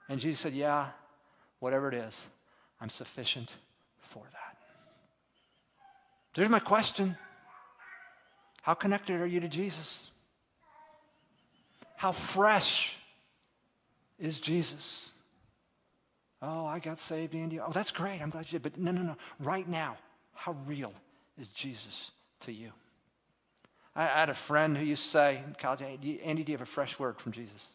And 0.09 0.21
Jesus 0.21 0.41
said, 0.41 0.53
Yeah, 0.53 0.89
whatever 1.61 1.89
it 1.89 1.95
is, 1.95 2.27
I'm 2.81 2.91
sufficient 2.91 3.55
for 3.99 4.25
that. 4.33 4.57
There's 6.35 6.49
my 6.49 6.59
question 6.59 7.17
How 8.63 8.75
connected 8.75 9.21
are 9.21 9.27
you 9.27 9.41
to 9.41 9.49
Jesus? 9.49 10.11
How 11.97 12.13
fresh 12.13 12.97
is 14.19 14.41
Jesus? 14.41 15.13
Oh, 16.43 16.65
I 16.65 16.79
got 16.79 16.99
saved, 16.99 17.35
Andy. 17.35 17.61
Oh, 17.61 17.71
that's 17.73 17.91
great. 17.91 18.23
I'm 18.23 18.31
glad 18.31 18.47
you 18.47 18.59
did. 18.59 18.63
But 18.63 18.79
no, 18.79 18.91
no, 18.93 19.03
no. 19.03 19.17
Right 19.39 19.69
now, 19.69 19.99
how 20.35 20.57
real 20.67 20.95
is 21.39 21.49
Jesus 21.49 22.11
to 22.41 22.53
you? 22.53 22.73
I, 23.95 24.05
had 24.05 24.31
a 24.31 24.35
friend 24.35 24.77
who 24.77 24.85
used 24.85 25.05
to 25.05 25.11
say 25.11 25.43
in 25.47 25.55
college, 25.55 25.83
Andy, 25.83 26.45
do 26.45 26.53
you 26.53 26.59
have 26.59 26.67
a 26.67 26.71
fresh 26.71 26.99
word 26.99 27.19
from 27.19 27.33
Jesus? 27.33 27.71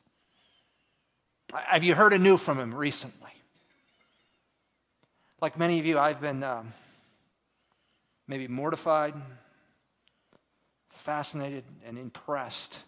Have 1.53 1.83
you 1.83 1.95
heard 1.95 2.13
anew 2.13 2.37
from 2.37 2.59
him 2.59 2.73
recently? 2.73 3.31
Like 5.41 5.59
many 5.59 5.79
of 5.79 5.85
you, 5.85 5.99
I've 5.99 6.21
been 6.21 6.43
um, 6.43 6.73
maybe 8.27 8.47
mortified, 8.47 9.13
fascinated, 10.89 11.63
and 11.85 11.97
impressed 11.97 12.79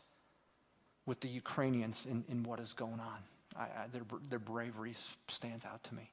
with 1.05 1.19
the 1.19 1.27
Ukrainians 1.27 2.05
in, 2.05 2.23
in 2.29 2.43
what 2.43 2.59
is 2.59 2.73
going 2.73 2.99
on. 2.99 3.19
I, 3.55 3.63
I, 3.63 3.87
their, 3.91 4.03
their 4.29 4.39
bravery 4.39 4.93
stands 5.27 5.65
out 5.65 5.83
to 5.85 5.95
me. 5.95 6.09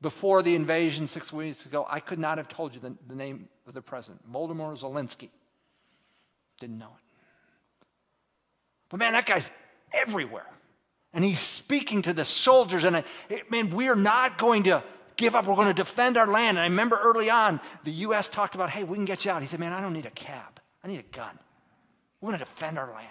Before 0.00 0.42
the 0.42 0.54
invasion 0.54 1.06
six 1.06 1.32
weeks 1.32 1.64
ago, 1.64 1.86
I 1.88 2.00
could 2.00 2.18
not 2.18 2.38
have 2.38 2.48
told 2.48 2.74
you 2.74 2.80
the, 2.80 2.94
the 3.08 3.14
name 3.14 3.48
of 3.66 3.74
the 3.74 3.80
president, 3.80 4.30
Volodymyr 4.30 4.78
Zelensky. 4.78 5.30
Didn't 6.64 6.78
know 6.78 6.86
it. 6.86 7.86
But 8.88 9.00
man, 9.00 9.12
that 9.12 9.26
guy's 9.26 9.50
everywhere. 9.92 10.46
And 11.12 11.22
he's 11.22 11.38
speaking 11.38 12.00
to 12.00 12.14
the 12.14 12.24
soldiers, 12.24 12.84
and 12.84 12.96
uh, 12.96 13.02
I, 13.30 13.42
man, 13.50 13.68
we 13.68 13.88
are 13.88 13.94
not 13.94 14.38
going 14.38 14.62
to 14.62 14.82
give 15.18 15.34
up. 15.34 15.46
We're 15.46 15.56
going 15.56 15.68
to 15.68 15.74
defend 15.74 16.16
our 16.16 16.26
land. 16.26 16.56
And 16.56 16.60
I 16.60 16.68
remember 16.68 16.98
early 16.98 17.28
on, 17.28 17.60
the 17.82 17.90
U.S. 17.90 18.30
talked 18.30 18.54
about, 18.54 18.70
hey, 18.70 18.82
we 18.82 18.96
can 18.96 19.04
get 19.04 19.26
you 19.26 19.30
out. 19.30 19.42
He 19.42 19.46
said, 19.46 19.60
man, 19.60 19.74
I 19.74 19.82
don't 19.82 19.92
need 19.92 20.06
a 20.06 20.10
cab. 20.10 20.58
I 20.82 20.88
need 20.88 21.00
a 21.00 21.14
gun. 21.14 21.38
We're 22.22 22.30
going 22.30 22.38
to 22.38 22.46
defend 22.46 22.78
our 22.78 22.90
land. 22.90 23.08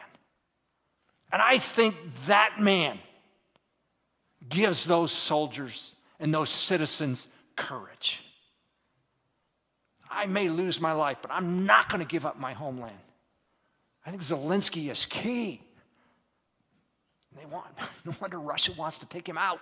And 1.32 1.44
I 1.44 1.60
think 1.60 1.94
that 2.26 2.60
man 2.60 2.98
gives 4.50 4.84
those 4.84 5.12
soldiers 5.12 5.94
and 6.20 6.34
those 6.34 6.50
citizens 6.50 7.28
courage. 7.56 8.20
I 10.10 10.26
may 10.26 10.50
lose 10.50 10.82
my 10.82 10.94
life, 10.94 11.18
but 11.22 11.30
I'm 11.30 11.68
not 11.68 11.88
going 11.90 12.00
to 12.00 12.08
give 12.08 12.26
up 12.26 12.40
my 12.40 12.54
homeland. 12.54 12.98
I 14.06 14.10
think 14.10 14.22
Zelensky 14.22 14.92
is 14.92 15.06
key. 15.06 15.62
They 17.38 17.46
want, 17.46 17.68
no 18.06 18.14
wonder 18.22 18.40
Russia 18.40 18.72
wants 18.78 18.98
to 19.00 19.06
take 19.06 19.28
him 19.28 19.38
out. 19.38 19.60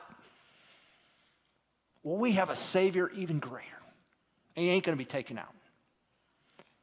Well, 2.04 2.18
we 2.18 2.34
have 2.34 2.50
a 2.50 2.56
Savior 2.56 3.12
even 3.16 3.40
greater. 3.40 3.68
He 4.56 4.70
ain't 4.70 4.84
going 4.84 4.98
to 4.98 5.02
be 5.02 5.06
taken 5.06 5.38
out. 5.38 5.54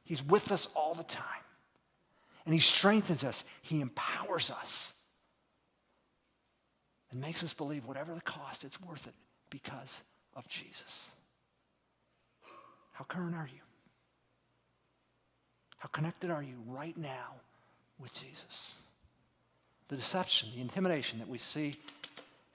He's 0.05 0.25
with 0.25 0.53
us 0.53 0.69
all 0.75 0.95
the 0.95 1.05
time. 1.05 1.25
And 2.45 2.55
He 2.55 2.61
strengthens 2.61 3.25
us, 3.25 3.45
He 3.61 3.83
empowers 3.83 4.51
us, 4.51 4.95
and 7.11 7.21
makes 7.21 7.43
us 7.43 7.53
believe 7.53 7.85
whatever 7.85 8.15
the 8.15 8.23
cost, 8.23 8.65
it's 8.65 8.81
worth 8.81 9.07
it 9.07 9.13
because 9.51 10.03
of 10.35 10.49
Jesus. 10.49 11.11
How 12.93 13.05
current 13.05 13.35
are 13.35 13.49
you? 13.53 13.61
How 15.77 15.89
connected 15.89 16.31
are 16.31 16.43
you 16.43 16.57
right 16.67 16.97
now 16.97 17.35
with 18.01 18.13
Jesus? 18.13 18.77
The 19.89 19.97
deception, 19.97 20.51
the 20.55 20.61
intimidation 20.61 21.19
that 21.19 21.29
we 21.29 21.39
see 21.39 21.77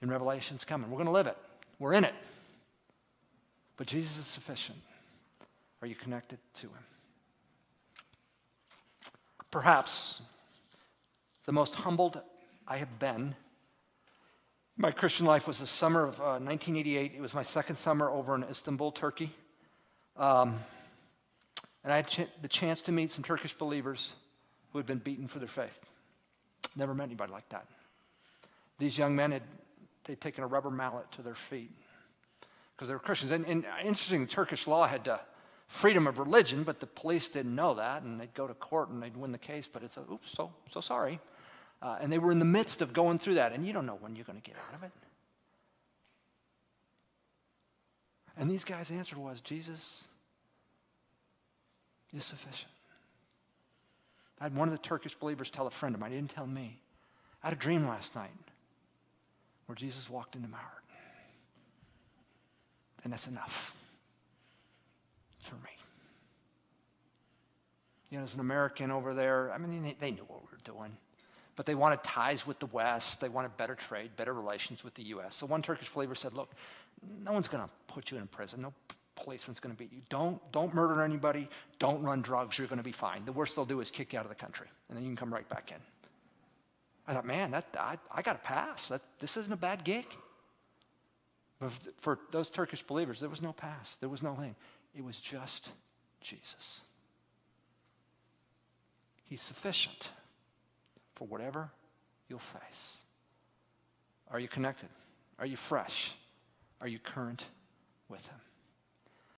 in 0.02 0.08
Revelation's 0.08 0.64
coming. 0.64 0.90
We're 0.90 0.96
going 0.96 1.06
to 1.06 1.12
live 1.12 1.26
it. 1.26 1.36
We're 1.78 1.94
in 1.94 2.04
it. 2.04 2.14
But 3.76 3.86
Jesus 3.86 4.18
is 4.18 4.26
sufficient. 4.26 4.78
Are 5.82 5.88
you 5.88 5.94
connected 5.94 6.38
to 6.54 6.66
him? 6.66 6.84
Perhaps 9.50 10.22
the 11.46 11.52
most 11.52 11.74
humbled 11.74 12.20
I 12.66 12.78
have 12.78 12.98
been 12.98 13.34
my 14.76 14.90
Christian 14.90 15.24
life 15.24 15.46
was 15.46 15.60
the 15.60 15.68
summer 15.68 16.02
of 16.02 16.20
uh, 16.20 16.40
1988. 16.42 17.12
It 17.14 17.20
was 17.20 17.32
my 17.32 17.44
second 17.44 17.76
summer 17.76 18.10
over 18.10 18.34
in 18.34 18.42
Istanbul, 18.42 18.90
Turkey. 18.90 19.30
Um, 20.16 20.58
and 21.84 21.92
I 21.92 21.96
had 21.96 22.08
ch- 22.08 22.26
the 22.42 22.48
chance 22.48 22.82
to 22.82 22.92
meet 22.92 23.12
some 23.12 23.22
Turkish 23.22 23.54
believers 23.54 24.14
who 24.74 24.78
had 24.80 24.86
been 24.86 24.98
beaten 24.98 25.28
for 25.28 25.38
their 25.38 25.48
faith. 25.48 25.78
Never 26.74 26.94
met 26.94 27.04
anybody 27.04 27.32
like 27.32 27.48
that. 27.50 27.64
These 28.78 28.98
young 28.98 29.14
men 29.14 29.30
had 29.30 29.42
they'd 30.02 30.20
taken 30.20 30.42
a 30.42 30.48
rubber 30.48 30.68
mallet 30.68 31.10
to 31.12 31.22
their 31.22 31.36
feet 31.36 31.70
because 32.74 32.88
they 32.88 32.94
were 32.94 33.00
Christians. 33.00 33.30
And, 33.30 33.46
and 33.46 33.64
interesting, 33.78 34.26
Turkish 34.26 34.66
law 34.66 34.88
had 34.88 35.06
uh, 35.06 35.18
freedom 35.68 36.08
of 36.08 36.18
religion, 36.18 36.64
but 36.64 36.80
the 36.80 36.86
police 36.86 37.28
didn't 37.28 37.54
know 37.54 37.74
that, 37.74 38.02
and 38.02 38.20
they'd 38.20 38.34
go 38.34 38.48
to 38.48 38.54
court 38.54 38.88
and 38.88 39.00
they'd 39.00 39.16
win 39.16 39.30
the 39.30 39.38
case. 39.38 39.68
But 39.68 39.84
it's 39.84 39.96
a, 39.96 40.00
oops, 40.12 40.32
so 40.32 40.52
so 40.72 40.80
sorry. 40.80 41.20
Uh, 41.80 41.98
and 42.00 42.12
they 42.12 42.18
were 42.18 42.32
in 42.32 42.40
the 42.40 42.44
midst 42.44 42.82
of 42.82 42.92
going 42.92 43.20
through 43.20 43.34
that, 43.34 43.52
and 43.52 43.64
you 43.64 43.72
don't 43.72 43.86
know 43.86 43.98
when 44.00 44.16
you're 44.16 44.24
going 44.24 44.40
to 44.40 44.50
get 44.50 44.56
out 44.68 44.74
of 44.74 44.82
it. 44.82 44.90
And 48.36 48.50
these 48.50 48.64
guys' 48.64 48.90
answer 48.90 49.16
was 49.16 49.40
Jesus 49.40 50.08
is 52.12 52.24
sufficient. 52.24 52.73
I 54.40 54.44
had 54.44 54.56
one 54.56 54.68
of 54.68 54.72
the 54.72 54.78
Turkish 54.78 55.14
believers 55.14 55.50
tell 55.50 55.66
a 55.66 55.70
friend 55.70 55.94
of 55.94 56.00
mine, 56.00 56.10
he 56.10 56.16
didn't 56.16 56.30
tell 56.30 56.46
me. 56.46 56.80
I 57.42 57.48
had 57.48 57.52
a 57.54 57.60
dream 57.60 57.86
last 57.86 58.14
night 58.14 58.30
where 59.66 59.76
Jesus 59.76 60.08
walked 60.10 60.36
into 60.36 60.48
my 60.48 60.58
heart. 60.58 60.82
And 63.02 63.12
that's 63.12 63.26
enough 63.26 63.74
for 65.42 65.56
me. 65.56 65.70
You 68.10 68.18
know, 68.18 68.24
as 68.24 68.34
an 68.34 68.40
American 68.40 68.90
over 68.90 69.12
there, 69.12 69.52
I 69.52 69.58
mean, 69.58 69.82
they, 69.82 69.96
they 69.98 70.10
knew 70.10 70.24
what 70.26 70.40
we 70.42 70.48
were 70.50 70.58
doing 70.64 70.96
but 71.56 71.66
they 71.66 71.74
wanted 71.74 72.02
ties 72.02 72.46
with 72.46 72.58
the 72.58 72.66
West. 72.66 73.20
They 73.20 73.28
wanted 73.28 73.56
better 73.56 73.74
trade, 73.74 74.16
better 74.16 74.32
relations 74.32 74.82
with 74.82 74.94
the 74.94 75.04
U.S. 75.04 75.36
So 75.36 75.46
one 75.46 75.62
Turkish 75.62 75.90
believer 75.90 76.14
said, 76.14 76.34
Look, 76.34 76.52
no 77.22 77.32
one's 77.32 77.48
going 77.48 77.62
to 77.62 77.70
put 77.86 78.10
you 78.10 78.18
in 78.18 78.26
prison. 78.26 78.62
No 78.62 78.72
policeman's 79.16 79.60
going 79.60 79.74
to 79.74 79.78
beat 79.78 79.92
you. 79.92 80.00
Don't, 80.08 80.40
don't 80.52 80.74
murder 80.74 81.02
anybody. 81.02 81.48
Don't 81.78 82.02
run 82.02 82.22
drugs. 82.22 82.58
You're 82.58 82.66
going 82.66 82.78
to 82.78 82.84
be 82.84 82.92
fine. 82.92 83.24
The 83.24 83.32
worst 83.32 83.56
they'll 83.56 83.64
do 83.64 83.80
is 83.80 83.90
kick 83.90 84.12
you 84.12 84.18
out 84.18 84.24
of 84.24 84.28
the 84.28 84.34
country, 84.34 84.66
and 84.88 84.96
then 84.96 85.04
you 85.04 85.10
can 85.10 85.16
come 85.16 85.32
right 85.32 85.48
back 85.48 85.70
in. 85.70 85.78
I 87.06 87.12
thought, 87.12 87.26
man, 87.26 87.50
that, 87.50 87.66
I, 87.78 87.98
I 88.10 88.22
got 88.22 88.42
to 88.42 88.46
pass. 88.46 88.88
That, 88.88 89.02
this 89.20 89.36
isn't 89.36 89.52
a 89.52 89.56
bad 89.56 89.84
gig. 89.84 90.06
But 91.60 91.70
for 91.98 92.18
those 92.30 92.50
Turkish 92.50 92.82
believers, 92.82 93.20
there 93.20 93.28
was 93.28 93.42
no 93.42 93.52
pass. 93.52 93.96
There 93.96 94.08
was 94.08 94.22
no 94.22 94.34
thing. 94.34 94.54
It 94.94 95.04
was 95.04 95.20
just 95.20 95.70
Jesus. 96.20 96.82
He's 99.24 99.42
sufficient 99.42 100.10
for 101.14 101.26
whatever 101.26 101.70
you'll 102.28 102.38
face. 102.38 102.98
Are 104.30 104.40
you 104.40 104.48
connected? 104.48 104.88
Are 105.38 105.46
you 105.46 105.56
fresh? 105.56 106.12
Are 106.80 106.88
you 106.88 106.98
current 106.98 107.44
with 108.08 108.26
Him? 108.26 108.40